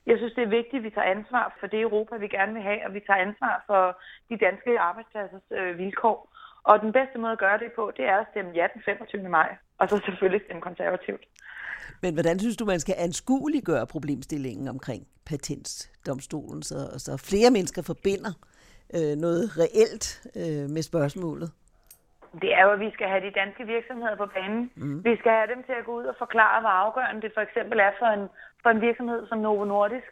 Jeg 0.06 0.18
synes, 0.18 0.34
det 0.34 0.44
er 0.44 0.56
vigtigt, 0.58 0.80
at 0.80 0.84
vi 0.84 0.90
tager 0.90 1.14
ansvar 1.16 1.56
for 1.60 1.66
det 1.66 1.80
Europa, 1.80 2.16
vi 2.16 2.28
gerne 2.28 2.52
vil 2.52 2.62
have, 2.62 2.86
og 2.86 2.94
vi 2.94 3.00
tager 3.00 3.26
ansvar 3.26 3.64
for 3.66 4.00
de 4.28 4.36
danske 4.36 4.80
arbejdspladsers 4.80 5.48
øh, 5.50 5.78
vilkår. 5.78 6.32
Og 6.64 6.80
den 6.80 6.92
bedste 6.92 7.18
måde 7.18 7.32
at 7.32 7.38
gøre 7.38 7.58
det 7.58 7.72
på, 7.72 7.92
det 7.96 8.04
er 8.04 8.16
at 8.16 8.26
stemme 8.30 8.52
ja 8.54 8.66
den 8.74 8.82
25. 8.84 9.28
maj, 9.28 9.56
og 9.82 9.88
så 9.88 9.96
selvfølgelig 10.06 10.42
stemme 10.44 10.62
konservativt. 10.62 11.24
Men 12.02 12.14
hvordan 12.14 12.38
synes 12.38 12.56
du, 12.56 12.64
man 12.64 12.80
skal 12.80 12.94
anskueliggøre 12.98 13.86
problemstillingen 13.86 14.68
omkring 14.68 15.02
patentsdomstolen, 15.30 16.62
så, 16.62 16.78
så 17.04 17.12
flere 17.30 17.50
mennesker 17.56 17.82
forbinder 17.82 18.32
øh, 18.96 19.14
noget 19.24 19.44
reelt 19.62 20.06
øh, 20.40 20.66
med 20.74 20.82
spørgsmålet? 20.90 21.48
Det 22.42 22.50
er 22.58 22.62
jo, 22.66 22.70
at 22.76 22.80
vi 22.80 22.90
skal 22.96 23.08
have 23.12 23.24
de 23.26 23.38
danske 23.40 23.64
virksomheder 23.74 24.16
på 24.16 24.26
banen. 24.36 24.70
Mm. 24.76 25.04
Vi 25.04 25.14
skal 25.20 25.32
have 25.38 25.50
dem 25.54 25.62
til 25.68 25.74
at 25.78 25.84
gå 25.88 25.92
ud 26.00 26.06
og 26.12 26.16
forklare, 26.18 26.60
hvor 26.60 26.74
afgørende 26.84 27.22
det 27.22 27.32
for 27.34 27.44
eksempel 27.48 27.78
er 27.78 27.92
for 28.00 28.10
en, 28.16 28.24
for 28.62 28.70
en 28.70 28.80
virksomhed 28.80 29.26
som 29.28 29.38
Novo 29.38 29.64
Nordisk, 29.64 30.10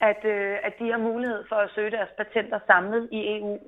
at, 0.00 0.20
øh, 0.34 0.56
at 0.66 0.74
de 0.80 0.86
har 0.90 1.00
mulighed 1.10 1.40
for 1.50 1.56
at 1.56 1.70
søge 1.74 1.90
deres 1.90 2.12
patenter 2.18 2.58
samlet 2.66 3.08
i 3.12 3.20
EU. 3.36 3.58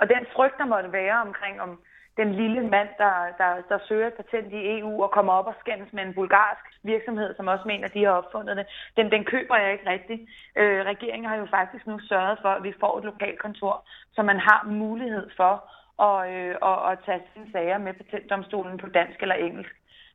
Og 0.00 0.04
den 0.08 0.22
frygt, 0.34 0.58
der 0.58 0.72
måtte 0.74 0.92
være 0.92 1.16
omkring, 1.26 1.60
om 1.60 1.70
den 2.16 2.34
lille 2.34 2.60
mand, 2.60 2.88
der, 2.98 3.14
der, 3.38 3.50
der 3.68 3.78
søger 3.88 4.06
et 4.06 4.14
patent 4.14 4.52
i 4.52 4.78
EU 4.78 5.02
og 5.02 5.10
kommer 5.10 5.32
op 5.32 5.46
og 5.46 5.54
skændes 5.60 5.92
med 5.92 6.02
en 6.02 6.14
bulgarsk 6.14 6.64
virksomhed, 6.82 7.34
som 7.36 7.48
også 7.48 7.64
mener, 7.66 7.88
at 7.88 7.94
de 7.94 8.04
har 8.04 8.12
opfundet 8.12 8.56
det. 8.56 8.66
Den, 8.96 9.10
den 9.10 9.24
køber 9.24 9.56
jeg 9.56 9.72
ikke 9.72 9.90
rigtigt. 9.90 10.22
Øh, 10.56 10.80
regeringen 10.92 11.28
har 11.28 11.36
jo 11.36 11.46
faktisk 11.46 11.86
nu 11.86 11.98
sørget 11.98 12.38
for, 12.42 12.48
at 12.48 12.62
vi 12.62 12.72
får 12.80 12.98
et 12.98 13.04
lokalkontor, 13.04 13.84
så 14.14 14.22
man 14.22 14.38
har 14.38 14.66
mulighed 14.66 15.30
for 15.36 15.54
at, 16.08 16.18
øh, 16.34 16.54
at, 16.70 16.78
at 16.90 16.98
tage 17.06 17.22
sine 17.32 17.52
sager 17.52 17.78
med 17.78 17.92
patentdomstolen 17.94 18.78
på 18.78 18.86
dansk 18.88 19.22
eller 19.22 19.34
engelsk. 19.34 19.74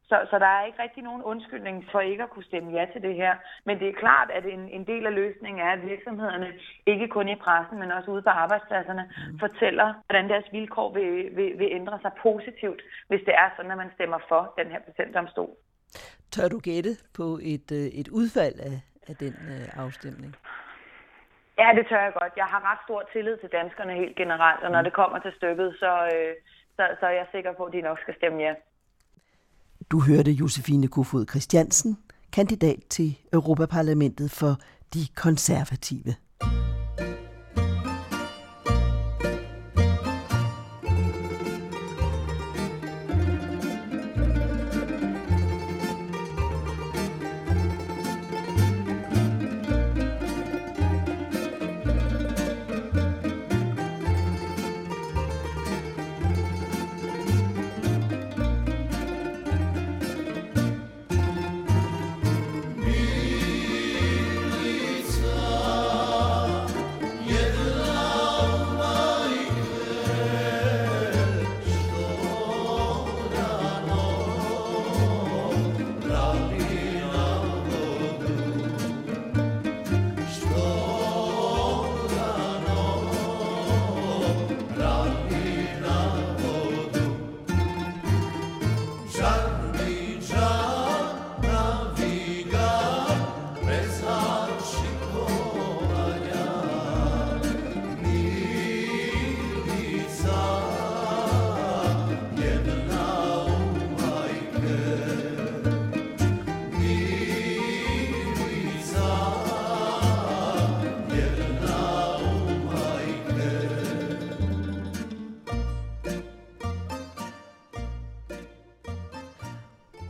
Så, 0.10 0.18
så 0.30 0.40
der 0.40 0.46
er 0.46 0.66
ikke 0.66 0.82
rigtig 0.82 1.04
nogen 1.04 1.24
undskyldning 1.24 1.86
for 1.92 2.00
ikke 2.00 2.24
at 2.24 2.30
kunne 2.30 2.50
stemme 2.52 2.72
ja 2.72 2.86
til 2.94 3.02
det 3.02 3.16
her. 3.16 3.36
Men 3.66 3.80
det 3.80 3.88
er 3.90 4.02
klart, 4.04 4.30
at 4.32 4.46
en, 4.46 4.70
en 4.70 4.88
del 4.88 5.06
af 5.06 5.16
løsningen 5.16 5.62
er, 5.68 5.72
at 5.72 5.86
virksomhederne, 5.90 6.54
ikke 6.86 7.08
kun 7.08 7.30
i 7.30 7.36
pressen, 7.36 7.80
men 7.80 7.92
også 7.92 8.12
ude 8.12 8.22
på 8.22 8.30
arbejdspladserne, 8.30 9.04
mm. 9.32 9.40
fortæller, 9.40 9.94
hvordan 10.06 10.30
deres 10.30 10.48
vilkår 10.52 10.94
vil, 10.94 11.36
vil, 11.38 11.60
vil 11.60 11.70
ændre 11.72 12.00
sig 12.02 12.12
positivt, 12.22 12.82
hvis 13.08 13.22
det 13.26 13.34
er 13.36 13.50
sådan, 13.56 13.72
at 13.72 13.78
man 13.78 13.92
stemmer 13.96 14.20
for 14.28 14.54
den 14.58 14.68
her 14.68 14.80
patentdomstol. 14.80 15.50
Tør 16.32 16.48
du 16.48 16.60
gætte 16.60 16.94
på 17.18 17.40
et, 17.54 17.72
øh, 17.72 17.88
et 18.02 18.08
udfald 18.20 18.60
af, 18.60 18.78
af 19.10 19.16
den 19.16 19.36
øh, 19.54 19.84
afstemning? 19.84 20.36
Ja, 21.60 21.68
det 21.78 21.88
tør 21.90 22.02
jeg 22.02 22.14
godt. 22.22 22.34
Jeg 22.38 22.46
har 22.46 22.72
ret 22.72 22.80
stor 22.86 23.10
tillid 23.14 23.38
til 23.38 23.50
danskerne 23.50 23.94
helt 23.94 24.16
generelt, 24.16 24.64
og 24.64 24.72
når 24.72 24.82
mm. 24.82 24.84
det 24.84 24.94
kommer 24.94 25.20
til 25.20 25.34
stykket, 25.38 25.76
så, 25.80 25.92
øh, 26.14 26.34
så, 26.76 26.84
så 27.00 27.06
er 27.06 27.16
jeg 27.22 27.28
sikker 27.32 27.54
på, 27.54 27.64
at 27.64 27.74
de 27.74 27.82
nok 27.82 28.00
skal 28.00 28.16
stemme 28.16 28.40
ja. 28.42 28.54
Du 29.92 30.00
hørte 30.02 30.32
Josefine 30.32 30.88
Kofod 30.88 31.26
Christiansen, 31.30 31.98
kandidat 32.32 32.80
til 32.90 33.18
Europaparlamentet 33.34 34.32
for 34.32 34.60
de 34.94 35.08
konservative. 35.16 36.16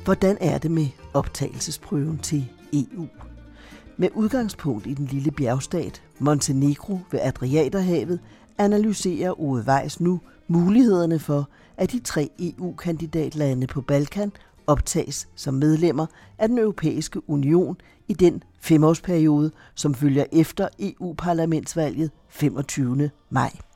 Hvordan 0.07 0.37
er 0.41 0.57
det 0.57 0.71
med 0.71 0.87
optagelsesprøven 1.13 2.17
til 2.17 2.49
EU? 2.73 3.07
Med 3.97 4.09
udgangspunkt 4.15 4.87
i 4.87 4.93
den 4.93 5.05
lille 5.05 5.31
bjergstat 5.31 6.01
Montenegro 6.19 6.99
ved 7.11 7.19
Adriaterhavet 7.23 8.19
analyserer 8.57 9.41
Ove 9.41 9.63
Weiss 9.67 9.99
nu 9.99 10.19
mulighederne 10.47 11.19
for, 11.19 11.49
at 11.77 11.91
de 11.91 11.99
tre 11.99 12.29
EU-kandidatlande 12.39 13.67
på 13.67 13.81
Balkan 13.81 14.31
optages 14.67 15.27
som 15.35 15.53
medlemmer 15.53 16.05
af 16.37 16.47
den 16.47 16.57
europæiske 16.57 17.29
union 17.29 17.77
i 18.07 18.13
den 18.13 18.43
femårsperiode, 18.59 19.51
som 19.75 19.93
følger 19.93 20.25
efter 20.31 20.67
EU-parlamentsvalget 20.79 22.11
25. 22.29 23.09
maj. 23.29 23.66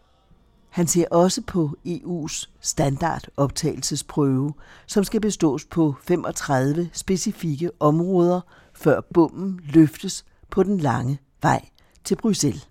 Han 0.72 0.88
ser 0.88 1.06
også 1.12 1.42
på 1.42 1.78
EU's 1.88 2.50
standardoptagelsesprøve, 2.62 4.54
som 4.86 5.04
skal 5.04 5.22
bestås 5.22 5.66
på 5.66 5.96
35 6.04 6.90
specifikke 6.94 7.72
områder, 7.80 8.42
før 8.74 9.02
bommen 9.02 9.60
løftes 9.64 10.26
på 10.50 10.64
den 10.64 10.78
lange 10.78 11.18
vej 11.42 11.66
til 12.04 12.16
Bruxelles. 12.16 12.68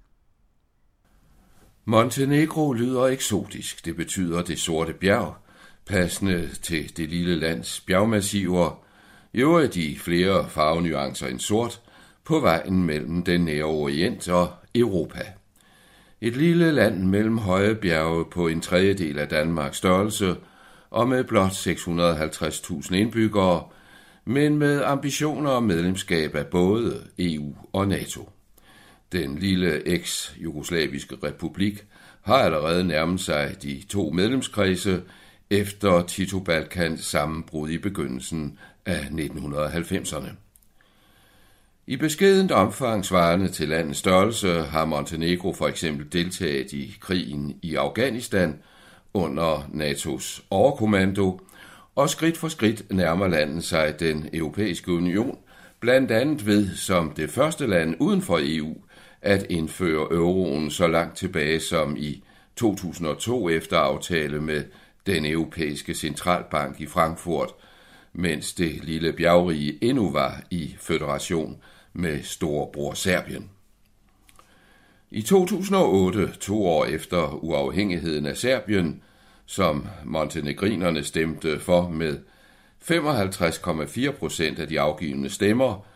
Montenegro 1.85 2.73
lyder 2.73 3.07
eksotisk. 3.07 3.85
Det 3.85 3.97
betyder 3.97 4.43
det 4.43 4.59
sorte 4.59 4.93
bjerg, 4.93 5.35
passende 5.87 6.49
til 6.63 6.97
det 6.97 7.09
lille 7.09 7.41
lands 7.41 7.81
bjergmassiver. 7.81 8.79
Jo 9.35 9.55
er 9.55 9.67
de 9.67 9.99
flere 9.99 10.49
farvenuancer 10.49 11.27
end 11.27 11.41
sort 11.41 11.81
på 12.25 12.41
vejen 12.41 12.83
mellem 12.83 13.23
den 13.23 13.41
nære 13.41 13.65
orient 13.65 14.29
og 14.29 14.49
Europa. 14.75 15.40
Et 16.23 16.37
lille 16.37 16.73
land 16.73 17.05
mellem 17.05 17.39
høje 17.39 17.75
bjerge 17.75 18.25
på 18.31 18.49
en 18.49 18.61
tredjedel 18.61 19.19
af 19.19 19.29
Danmarks 19.29 19.77
størrelse 19.77 20.37
og 20.91 21.09
med 21.09 21.25
blot 21.25 21.51
650.000 21.51 22.95
indbyggere, 22.95 23.65
men 24.25 24.59
med 24.59 24.83
ambitioner 24.85 25.51
om 25.51 25.63
medlemskab 25.63 26.35
af 26.35 26.47
både 26.47 27.03
EU 27.19 27.55
og 27.73 27.89
NATO. 27.89 28.29
Den 29.13 29.39
lille 29.39 29.89
eks-jugoslaviske 29.89 31.17
republik 31.23 31.87
har 32.23 32.37
allerede 32.37 32.85
nærmet 32.85 33.21
sig 33.21 33.57
de 33.63 33.83
to 33.89 34.11
medlemskredse 34.11 35.03
efter 35.51 36.03
Tito 36.03 36.39
Balkans 36.39 37.05
sammenbrud 37.05 37.71
i 37.71 37.79
begyndelsen 37.79 38.59
af 38.87 39.01
1990'erne. 39.01 40.50
I 41.91 41.97
beskedent 41.97 42.53
omfang 42.53 43.05
svarende 43.05 43.49
til 43.49 43.69
landets 43.69 43.99
størrelse 43.99 44.61
har 44.63 44.85
Montenegro 44.85 45.53
for 45.53 45.69
eksempel 45.69 46.13
deltaget 46.13 46.73
i 46.73 46.97
krigen 47.01 47.59
i 47.63 47.75
Afghanistan 47.75 48.59
under 49.15 49.69
NATO's 49.75 50.43
overkommando, 50.51 51.41
og 51.97 52.11
skridt 52.11 52.37
for 52.37 52.49
skridt 52.49 52.83
nærmer 52.91 53.29
landet 53.29 53.65
sig 53.65 54.01
den 54.01 54.29
europæiske 54.33 54.93
union, 54.93 55.39
blandt 55.81 56.11
andet 56.11 56.47
ved 56.47 56.77
som 56.77 57.11
det 57.11 57.31
første 57.31 57.67
land 57.67 57.97
uden 58.01 58.23
for 58.23 58.39
EU 58.43 58.75
at 59.23 59.47
indføre 59.49 60.09
euroen 60.11 60.71
så 60.71 60.87
langt 60.87 61.17
tilbage 61.17 61.61
som 61.61 61.97
i 61.97 62.23
2002 62.57 63.49
efter 63.49 63.79
aftale 63.79 64.41
med 64.41 64.65
den 65.07 65.27
europæiske 65.27 65.95
centralbank 65.95 66.81
i 66.81 66.87
Frankfurt, 66.87 67.51
mens 68.13 68.53
det 68.53 68.85
lille 68.85 69.13
bjergrige 69.13 69.79
endnu 69.85 70.11
var 70.11 70.43
i 70.51 70.77
føderation 70.79 71.57
med 71.93 72.23
storebror 72.23 72.95
Serbien. 72.95 73.51
I 75.11 75.23
2008, 75.23 76.33
to 76.41 76.67
år 76.67 76.85
efter 76.85 77.45
uafhængigheden 77.45 78.27
af 78.27 78.37
Serbien, 78.37 79.03
som 79.47 79.87
montenegrinerne 80.05 81.05
stemte 81.05 81.61
for 81.61 81.89
med 81.89 82.19
55,4 82.91 84.11
procent 84.11 84.59
af 84.59 84.69
de 84.69 84.81
afgivende 84.81 85.31
stemmer, 85.31 85.87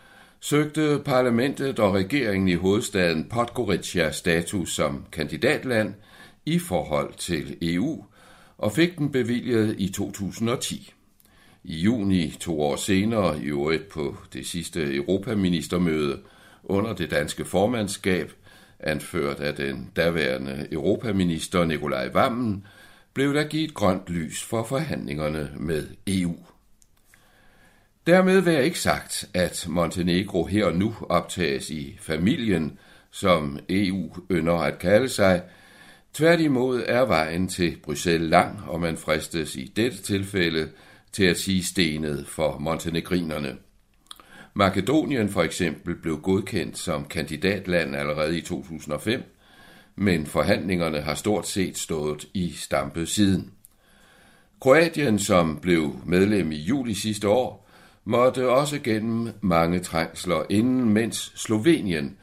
søgte 0.40 1.02
parlamentet 1.04 1.78
og 1.78 1.94
regeringen 1.94 2.48
i 2.48 2.54
hovedstaden 2.54 3.24
Podgorica 3.24 4.11
status 4.11 4.74
som 4.74 5.07
kandidatland 5.12 5.94
i 6.46 6.59
forhold 6.59 7.14
til 7.14 7.57
EU 7.62 8.04
og 8.59 8.72
fik 8.72 8.98
den 8.98 9.12
bevilget 9.12 9.74
i 9.78 9.88
2010. 9.88 10.92
I 11.64 11.77
juni 11.77 12.31
to 12.40 12.61
år 12.61 12.77
senere, 12.77 13.42
i 13.42 13.44
øvrigt 13.44 13.88
på 13.88 14.16
det 14.33 14.46
sidste 14.46 14.94
europaministermøde 14.94 16.18
under 16.64 16.92
det 16.94 17.11
danske 17.11 17.44
formandskab, 17.44 18.33
anført 18.81 19.40
af 19.40 19.55
den 19.55 19.90
daværende 19.96 20.68
europaminister 20.72 21.64
Nikolaj 21.64 22.09
Vammen, 22.09 22.66
blev 23.14 23.35
der 23.35 23.44
givet 23.44 23.74
grønt 23.74 24.09
lys 24.09 24.42
for 24.42 24.64
forhandlingerne 24.64 25.50
med 25.57 25.87
EU. 26.07 26.37
Dermed 28.07 28.40
vil 28.40 28.53
jeg 28.53 28.64
ikke 28.64 28.81
sagt, 28.81 29.29
at 29.35 29.66
Montenegro 29.68 30.44
her 30.44 30.66
og 30.66 30.77
nu 30.77 30.94
optages 31.00 31.70
i 31.70 31.98
familien, 32.00 32.79
som 33.11 33.59
EU 33.68 34.16
ynder 34.31 34.55
at 34.55 34.79
kalde 34.79 35.09
sig. 35.09 35.42
Tværtimod 36.14 36.85
er 36.87 37.05
vejen 37.05 37.48
til 37.48 37.77
Bruxelles 37.83 38.31
lang, 38.31 38.61
og 38.66 38.81
man 38.81 38.96
fristes 38.96 39.57
i 39.57 39.72
dette 39.77 40.03
tilfælde 40.03 40.68
til 41.14 41.24
at 41.24 41.38
sige 41.38 41.64
stenet 41.64 42.27
for 42.27 42.59
montenegrinerne. 42.59 43.57
Makedonien 44.55 45.29
for 45.29 45.42
eksempel 45.42 45.94
blev 45.94 46.20
godkendt 46.20 46.79
som 46.79 47.05
kandidatland 47.05 47.96
allerede 47.96 48.38
i 48.38 48.40
2005, 48.40 49.22
men 49.96 50.27
forhandlingerne 50.27 51.00
har 51.00 51.14
stort 51.14 51.48
set 51.48 51.79
stået 51.79 52.29
i 52.35 52.53
stampe 52.53 53.07
siden. 53.07 53.50
Kroatien, 54.61 55.18
som 55.18 55.59
blev 55.62 55.96
medlem 56.07 56.53
i 56.53 56.57
juli 56.57 56.94
sidste 56.94 57.29
år, 57.29 57.68
måtte 58.05 58.48
også 58.48 58.79
gennem 58.79 59.33
mange 59.40 59.79
trængsler 59.79 60.42
inden, 60.50 60.88
mens 60.88 61.33
Slovenien, 61.37 62.16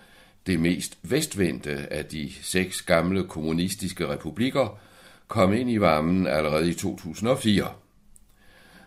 det 0.48 0.60
mest 0.60 0.98
vestvendte 1.04 1.94
af 1.94 2.06
de 2.06 2.32
seks 2.42 2.82
gamle 2.82 3.24
kommunistiske 3.24 4.08
republikker, 4.08 4.80
kom 5.28 5.54
ind 5.54 5.72
i 5.72 5.80
varmen 5.80 6.28
allerede 6.28 6.70
i 6.70 6.74
2004. 6.74 7.68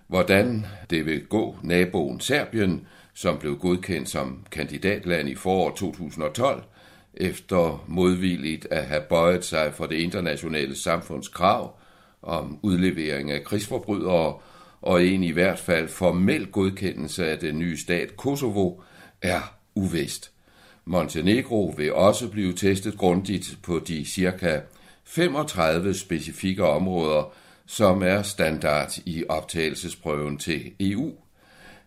Hvordan 0.06 0.66
det 0.90 1.06
vil 1.06 1.26
gå 1.26 1.56
naboen 1.62 2.20
Serbien, 2.20 2.86
som 3.14 3.38
blev 3.38 3.58
godkendt 3.58 4.08
som 4.08 4.46
kandidatland 4.50 5.28
i 5.28 5.34
foråret 5.34 5.74
2012, 5.76 6.62
efter 7.14 7.84
modvilligt 7.88 8.66
at 8.70 8.84
have 8.84 9.02
bøjet 9.08 9.44
sig 9.44 9.74
for 9.74 9.86
det 9.86 9.96
internationale 9.96 10.76
samfunds 10.76 11.28
krav 11.28 11.78
om 12.22 12.58
udlevering 12.62 13.30
af 13.30 13.44
krigsforbrydere 13.44 14.34
og 14.82 15.04
en 15.04 15.24
i 15.24 15.30
hvert 15.30 15.58
fald 15.58 15.88
formel 15.88 16.46
godkendelse 16.46 17.26
af 17.26 17.38
den 17.38 17.58
nye 17.58 17.76
stat 17.76 18.16
Kosovo, 18.16 18.80
er 19.22 19.54
uvist. 19.74 20.30
Montenegro 20.84 21.74
vil 21.76 21.94
også 21.94 22.28
blive 22.28 22.52
testet 22.52 22.98
grundigt 22.98 23.58
på 23.62 23.78
de 23.78 24.04
cirka 24.04 24.60
35 25.04 25.94
specifikke 25.94 26.64
områder, 26.64 27.32
som 27.66 28.02
er 28.02 28.22
standard 28.22 28.98
i 29.04 29.24
optagelsesprøven 29.28 30.38
til 30.38 30.72
EU. 30.80 31.12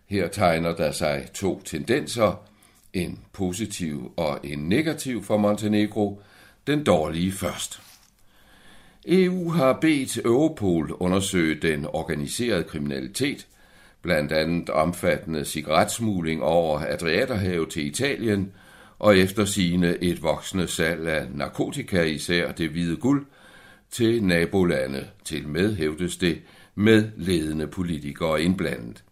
Her 0.06 0.28
tegner 0.28 0.76
der 0.76 0.92
sig 0.92 1.28
to 1.34 1.62
tendenser, 1.64 2.44
en 2.92 3.18
positiv 3.32 4.12
og 4.16 4.40
en 4.44 4.58
negativ 4.58 5.24
for 5.24 5.36
Montenegro, 5.36 6.22
den 6.66 6.84
dårlige 6.84 7.32
først. 7.32 7.80
EU 9.06 9.50
har 9.50 9.72
bedt 9.72 10.16
Europol 10.16 10.92
undersøge 10.92 11.54
den 11.54 11.86
organiserede 11.86 12.64
kriminalitet, 12.64 13.46
blandt 14.02 14.32
andet 14.32 14.70
omfattende 14.70 15.44
cigaretsmugling 15.44 16.42
over 16.42 16.80
Adriaterhavet 16.88 17.70
til 17.70 17.86
Italien, 17.86 18.52
og 18.98 19.18
efter 19.18 19.44
et 20.00 20.22
voksende 20.22 20.68
salg 20.68 21.08
af 21.08 21.26
narkotika, 21.34 22.02
især 22.02 22.52
det 22.52 22.70
hvide 22.70 22.96
guld, 22.96 23.26
til 23.90 24.24
nabolande, 24.24 25.08
til 25.24 25.48
med 25.48 25.76
hævdes 25.76 26.16
det, 26.16 26.42
med 26.74 27.10
ledende 27.16 27.66
politikere 27.66 28.42
indblandet. 28.42 29.04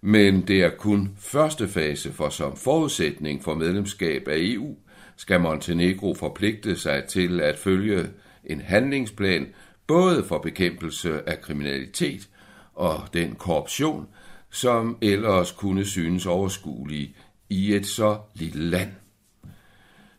Men 0.00 0.42
det 0.48 0.62
er 0.62 0.70
kun 0.70 1.10
første 1.18 1.68
fase, 1.68 2.12
for 2.12 2.28
som 2.28 2.56
forudsætning 2.56 3.44
for 3.44 3.54
medlemskab 3.54 4.28
af 4.28 4.36
EU 4.38 4.76
skal 5.16 5.40
Montenegro 5.40 6.14
forpligte 6.14 6.76
sig 6.76 7.04
til 7.04 7.40
at 7.40 7.58
følge 7.58 8.06
en 8.44 8.60
handlingsplan 8.60 9.46
både 9.86 10.24
for 10.24 10.38
bekæmpelse 10.38 11.28
af 11.28 11.40
kriminalitet 11.40 12.28
og 12.74 13.08
den 13.12 13.34
korruption, 13.34 14.06
som 14.50 14.98
ellers 15.00 15.52
kunne 15.52 15.84
synes 15.84 16.26
overskuelig 16.26 17.16
i 17.48 17.74
et 17.74 17.86
så 17.86 18.18
lille 18.34 18.70
land. 18.70 18.90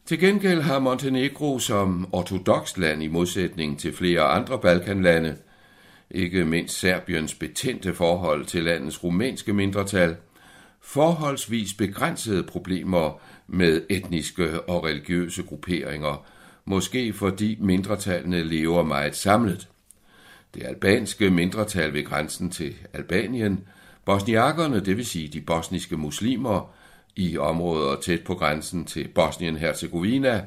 Til 0.06 0.20
gengæld 0.20 0.62
har 0.62 0.80
Montenegro 0.80 1.60
som 1.60 2.08
ortodox 2.12 2.78
land 2.78 3.04
i 3.04 3.08
modsætning 3.08 3.80
til 3.80 3.94
flere 3.94 4.22
andre 4.22 4.60
Balkanlande, 4.60 5.38
ikke 6.12 6.46
mindst 6.46 6.80
Serbiens 6.80 7.34
betændte 7.34 7.94
forhold 7.94 8.46
til 8.46 8.64
landets 8.64 9.04
rumænske 9.04 9.54
mindretal, 9.54 10.16
forholdsvis 10.82 11.74
begrænsede 11.74 12.44
problemer 12.44 13.20
med 13.48 13.82
etniske 13.90 14.62
og 14.62 14.84
religiøse 14.84 15.44
grupperinger, 15.44 16.26
måske 16.66 17.14
fordi 17.14 17.58
mindretallene 17.60 18.44
lever 18.44 18.84
meget 18.84 19.16
samlet. 19.16 19.70
Det 20.54 20.64
albanske 20.66 21.30
mindretal 21.30 21.94
ved 21.94 22.06
grænsen 22.06 22.50
til 22.50 22.76
Albanien, 22.94 23.64
bosniakerne, 24.06 24.80
det 24.80 24.98
vil 24.98 25.06
sige 25.06 25.28
de 25.28 25.42
bosniske 25.42 25.98
muslimer, 25.98 26.74
i 27.16 27.38
områder 27.38 27.96
tæt 28.02 28.24
på 28.24 28.36
grænsen 28.36 28.86
til 28.86 29.08
Bosnien-Herzegovina, 29.16 30.42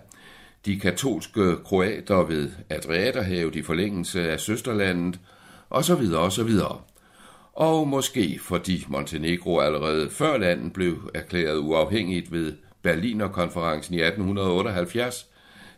de 0.67 0.81
katolske 0.81 1.57
kroater 1.65 2.23
ved 2.25 2.51
Adriaterhavet 2.71 3.57
i 3.57 3.63
forlængelse 3.63 4.31
af 4.31 4.41
søsterlandet, 4.41 5.21
osv. 5.71 6.15
osv. 6.17 6.51
Og 7.53 7.89
måske 7.89 8.41
fordi 8.43 8.85
Montenegro 8.89 9.59
allerede 9.59 10.11
før 10.11 10.39
landet 10.39 10.73
blev 10.73 11.11
erklæret 11.15 11.59
uafhængigt 11.59 12.33
ved 12.33 12.53
Berlinerkonferencen 12.83 13.95
i 13.95 14.01
1878, 14.01 15.27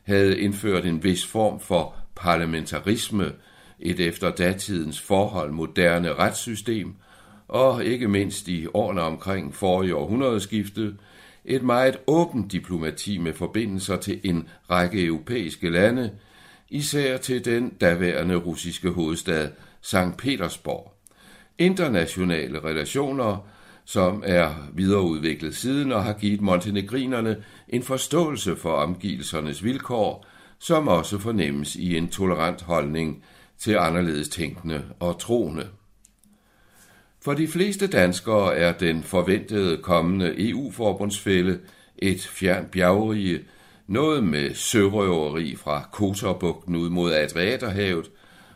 havde 0.02 0.40
indført 0.40 0.86
en 0.86 1.04
vis 1.04 1.26
form 1.26 1.60
for 1.60 1.94
parlamentarisme, 2.16 3.32
et 3.80 4.00
efter 4.00 4.30
datidens 4.30 5.00
forhold 5.00 5.52
moderne 5.52 6.14
retssystem, 6.14 6.94
og 7.48 7.84
ikke 7.84 8.08
mindst 8.08 8.48
i 8.48 8.66
årene 8.74 9.02
omkring 9.02 9.54
forrige 9.54 9.96
århundredeskifte, 9.96 10.94
et 11.44 11.62
meget 11.62 11.96
åbent 12.06 12.52
diplomati 12.52 13.18
med 13.18 13.32
forbindelser 13.32 13.96
til 13.96 14.20
en 14.24 14.48
række 14.70 15.04
europæiske 15.04 15.70
lande, 15.70 16.10
især 16.70 17.16
til 17.16 17.44
den 17.44 17.68
daværende 17.68 18.36
russiske 18.36 18.90
hovedstad 18.90 19.48
St. 19.80 20.16
Petersborg. 20.18 20.92
Internationale 21.58 22.64
relationer, 22.64 23.48
som 23.84 24.22
er 24.26 24.54
videreudviklet 24.72 25.56
siden 25.56 25.92
og 25.92 26.04
har 26.04 26.12
givet 26.12 26.40
montenegrinerne 26.40 27.36
en 27.68 27.82
forståelse 27.82 28.56
for 28.56 28.72
omgivelsernes 28.72 29.64
vilkår, 29.64 30.26
som 30.58 30.88
også 30.88 31.18
fornemmes 31.18 31.76
i 31.76 31.96
en 31.96 32.08
tolerant 32.08 32.62
holdning 32.62 33.24
til 33.58 33.76
anderledes 33.76 34.28
tænkende 34.28 34.84
og 35.00 35.18
troende. 35.18 35.66
For 37.20 37.34
de 37.34 37.48
fleste 37.48 37.86
danskere 37.86 38.56
er 38.56 38.72
den 38.72 39.02
forventede 39.02 39.76
kommende 39.76 40.50
EU-forbundsfælde 40.50 41.58
et 41.98 42.20
fjern 42.20 42.66
bjergerige, 42.72 43.40
noget 43.86 44.24
med 44.24 44.54
sørøveri 44.54 45.56
fra 45.56 45.88
Kotorbugten 45.92 46.76
ud 46.76 46.90
mod 46.90 47.12
Adriaterhavet 47.12 48.10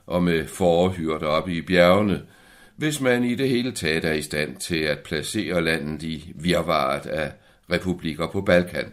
og 0.06 0.22
med 0.22 0.46
forhyrter 0.46 1.26
op 1.26 1.48
i 1.48 1.62
bjergene, 1.62 2.22
hvis 2.76 3.00
man 3.00 3.24
i 3.24 3.34
det 3.34 3.48
hele 3.48 3.72
taget 3.72 4.04
er 4.04 4.12
i 4.12 4.22
stand 4.22 4.56
til 4.56 4.78
at 4.78 4.98
placere 4.98 5.64
landet 5.64 6.02
i 6.02 6.32
virvaret 6.34 7.06
af 7.06 7.32
republikker 7.70 8.26
på 8.26 8.40
Balkan. 8.40 8.92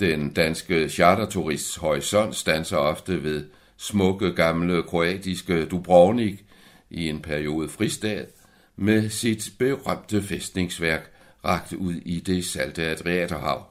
Den 0.00 0.32
danske 0.32 0.88
charterturists 0.88 1.76
horisont 1.76 2.36
standser 2.36 2.76
ofte 2.76 3.22
ved 3.22 3.44
smukke 3.76 4.32
gamle 4.32 4.82
kroatiske 4.82 5.64
Dubrovnik 5.64 6.44
i 6.90 7.08
en 7.08 7.22
periode 7.22 7.68
fristad, 7.68 8.24
med 8.80 9.10
sit 9.10 9.52
berømte 9.58 10.22
fæstningsværk 10.22 11.10
ragt 11.44 11.72
ud 11.72 11.94
i 11.94 12.20
det 12.20 12.44
salte 12.44 12.82
Adriaterhav. 12.86 13.66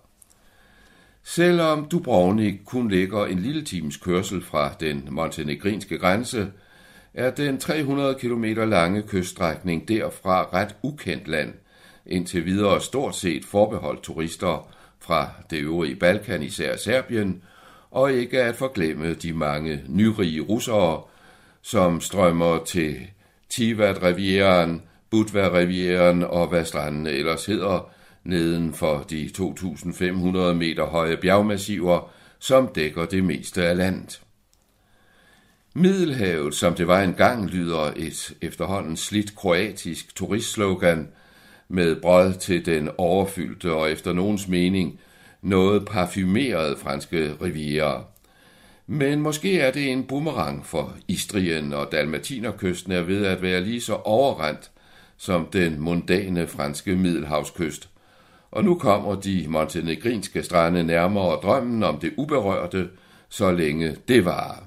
Selvom 1.24 1.86
Dubrovnik 1.86 2.60
kun 2.66 2.90
ligger 2.90 3.26
en 3.26 3.40
lille 3.40 3.62
times 3.62 3.98
kørsel 3.98 4.44
fra 4.44 4.74
den 4.80 5.08
montenegrinske 5.12 5.98
grænse, 5.98 6.52
er 7.14 7.32
den 7.32 7.58
300 7.58 8.16
km 8.16 8.44
lange 8.44 9.02
kyststrækning 9.02 9.88
derfra 9.88 10.50
ret 10.54 10.76
ukendt 10.84 11.28
land, 11.28 11.54
indtil 12.06 12.46
videre 12.46 12.82
stort 12.82 13.16
set 13.16 13.46
forbeholdt 13.46 14.04
turister 14.04 14.74
fra 15.00 15.30
det 15.50 15.58
øvrige 15.60 15.96
Balkan, 15.96 16.44
især 16.44 16.76
Serbien, 16.76 17.44
og 17.92 18.14
ikke 18.14 18.42
at 18.42 18.56
forglemme 18.56 19.14
de 19.14 19.34
mange 19.34 19.84
nyrige 19.88 20.42
russere, 20.42 21.02
som 21.62 22.02
strømmer 22.02 22.64
til 22.64 23.08
Tivat-rivieren, 23.50 24.82
Budva-rivieren 25.10 26.24
og 26.24 26.48
hvad 26.48 26.66
strandene 26.66 27.12
ellers 27.12 27.46
hedder, 27.46 27.92
neden 28.24 28.74
for 28.74 29.06
de 29.10 29.30
2.500 29.38 30.54
meter 30.54 30.86
høje 30.86 31.18
bjergmassiver, 31.18 32.12
som 32.40 32.68
dækker 32.68 33.06
det 33.06 33.24
meste 33.24 33.64
af 33.66 33.78
landet. 33.78 34.22
Middelhavet, 35.74 36.56
som 36.56 36.74
det 36.74 36.88
var 36.88 37.02
engang, 37.02 37.50
lyder 37.50 37.94
et 37.96 38.34
efterhånden 38.42 38.98
slidt 38.98 39.36
kroatisk 39.36 40.16
turistslogan 40.16 41.08
med 41.68 41.96
brød 41.96 42.34
til 42.34 42.66
den 42.66 42.90
overfyldte 42.98 43.74
og 43.74 43.92
efter 43.92 44.14
nogens 44.14 44.48
mening 44.48 45.00
noget 45.42 45.86
parfumerede 45.86 46.78
franske 46.78 47.34
riviera. 47.42 48.04
Men 48.88 49.22
måske 49.22 49.60
er 49.60 49.72
det 49.72 49.92
en 49.92 50.04
boomerang 50.04 50.66
for 50.66 50.96
Istrien 51.08 51.74
og 51.74 51.92
Dalmatinerkysten 51.92 52.92
er 52.92 53.02
ved 53.02 53.26
at 53.26 53.42
være 53.42 53.62
lige 53.62 53.82
så 53.82 53.94
overrendt 53.94 54.72
som 55.20 55.46
den 55.54 55.80
mundane 55.80 56.48
franske 56.48 56.96
middelhavskyst. 56.96 57.90
Og 58.52 58.64
nu 58.64 58.76
kommer 58.76 59.16
de 59.16 59.46
montenegrinske 59.48 60.44
strande 60.44 60.84
nærmere 60.84 61.40
drømmen 61.42 61.84
om 61.84 62.00
det 62.00 62.14
uberørte, 62.18 62.90
så 63.30 63.52
længe 63.52 63.96
det 64.08 64.26
varer. 64.26 64.64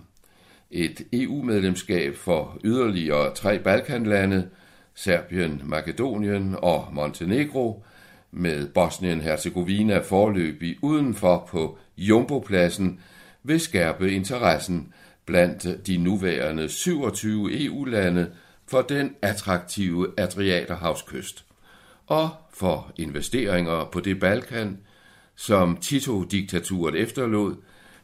Et 0.71 1.03
EU-medlemskab 1.12 2.17
for 2.17 2.59
yderligere 2.65 3.35
tre 3.35 3.59
Balkanlande, 3.59 4.49
Serbien, 4.95 5.62
Makedonien 5.65 6.57
og 6.59 6.88
Montenegro, 6.93 7.85
med 8.31 8.69
Bosnien-Herzegovina 8.69 9.99
forløbig 9.99 10.77
udenfor 10.83 11.49
på 11.51 11.79
Jumbo-pladsen, 11.97 13.01
vil 13.43 13.61
skærpe 13.61 14.12
interessen 14.12 14.93
blandt 15.27 15.87
de 15.87 15.97
nuværende 15.97 16.69
27 16.69 17.65
EU-lande 17.65 18.31
for 18.66 18.83
den 18.83 19.14
attraktive 19.22 20.09
Adriaterhavskyst 20.18 21.44
og 22.07 22.31
for 22.55 22.92
investeringer 22.96 23.85
på 23.85 24.01
det 24.01 24.20
Balkan, 24.20 24.79
som 25.37 25.77
Tito-diktaturet 25.77 26.94
efterlod 26.94 27.57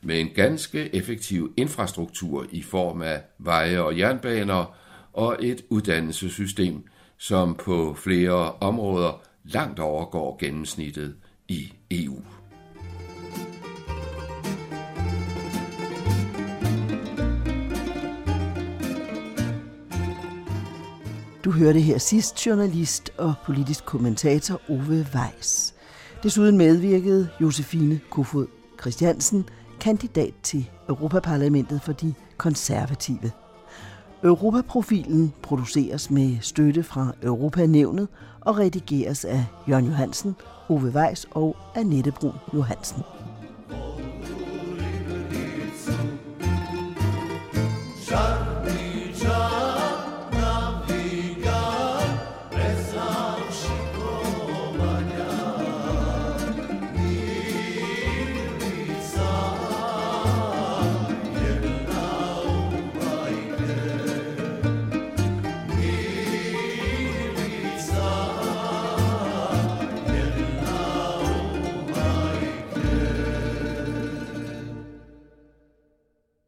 med 0.02 0.20
en 0.20 0.28
ganske 0.34 0.94
effektiv 0.94 1.52
infrastruktur 1.56 2.46
i 2.50 2.62
form 2.62 3.02
af 3.02 3.22
veje 3.38 3.80
og 3.80 3.98
jernbaner 3.98 4.76
og 5.12 5.36
et 5.40 5.62
uddannelsessystem, 5.68 6.84
som 7.16 7.54
på 7.54 7.94
flere 7.94 8.52
områder 8.52 9.22
langt 9.44 9.78
overgår 9.80 10.38
gennemsnittet 10.40 11.14
i 11.48 11.72
EU. 11.90 12.22
Du 21.48 21.52
hørte 21.52 21.80
her 21.80 21.98
sidst 21.98 22.46
journalist 22.46 23.10
og 23.18 23.34
politisk 23.44 23.84
kommentator 23.84 24.60
Ove 24.68 25.06
Weiss. 25.14 25.74
Desuden 26.22 26.58
medvirkede 26.58 27.28
Josefine 27.40 28.00
Kofod 28.10 28.46
Christiansen, 28.80 29.44
kandidat 29.80 30.34
til 30.42 30.70
Europaparlamentet 30.88 31.82
for 31.82 31.92
de 31.92 32.14
konservative. 32.36 33.30
Europaprofilen 34.24 35.32
produceres 35.42 36.10
med 36.10 36.36
støtte 36.40 36.82
fra 36.82 37.12
Europanævnet 37.22 38.08
og 38.40 38.58
redigeres 38.58 39.24
af 39.24 39.44
Jørgen 39.68 39.86
Johansen, 39.86 40.36
Ove 40.68 40.92
Weiss 40.94 41.26
og 41.30 41.56
Annette 41.74 42.12
Brun 42.12 42.34
Johansen. 42.54 43.02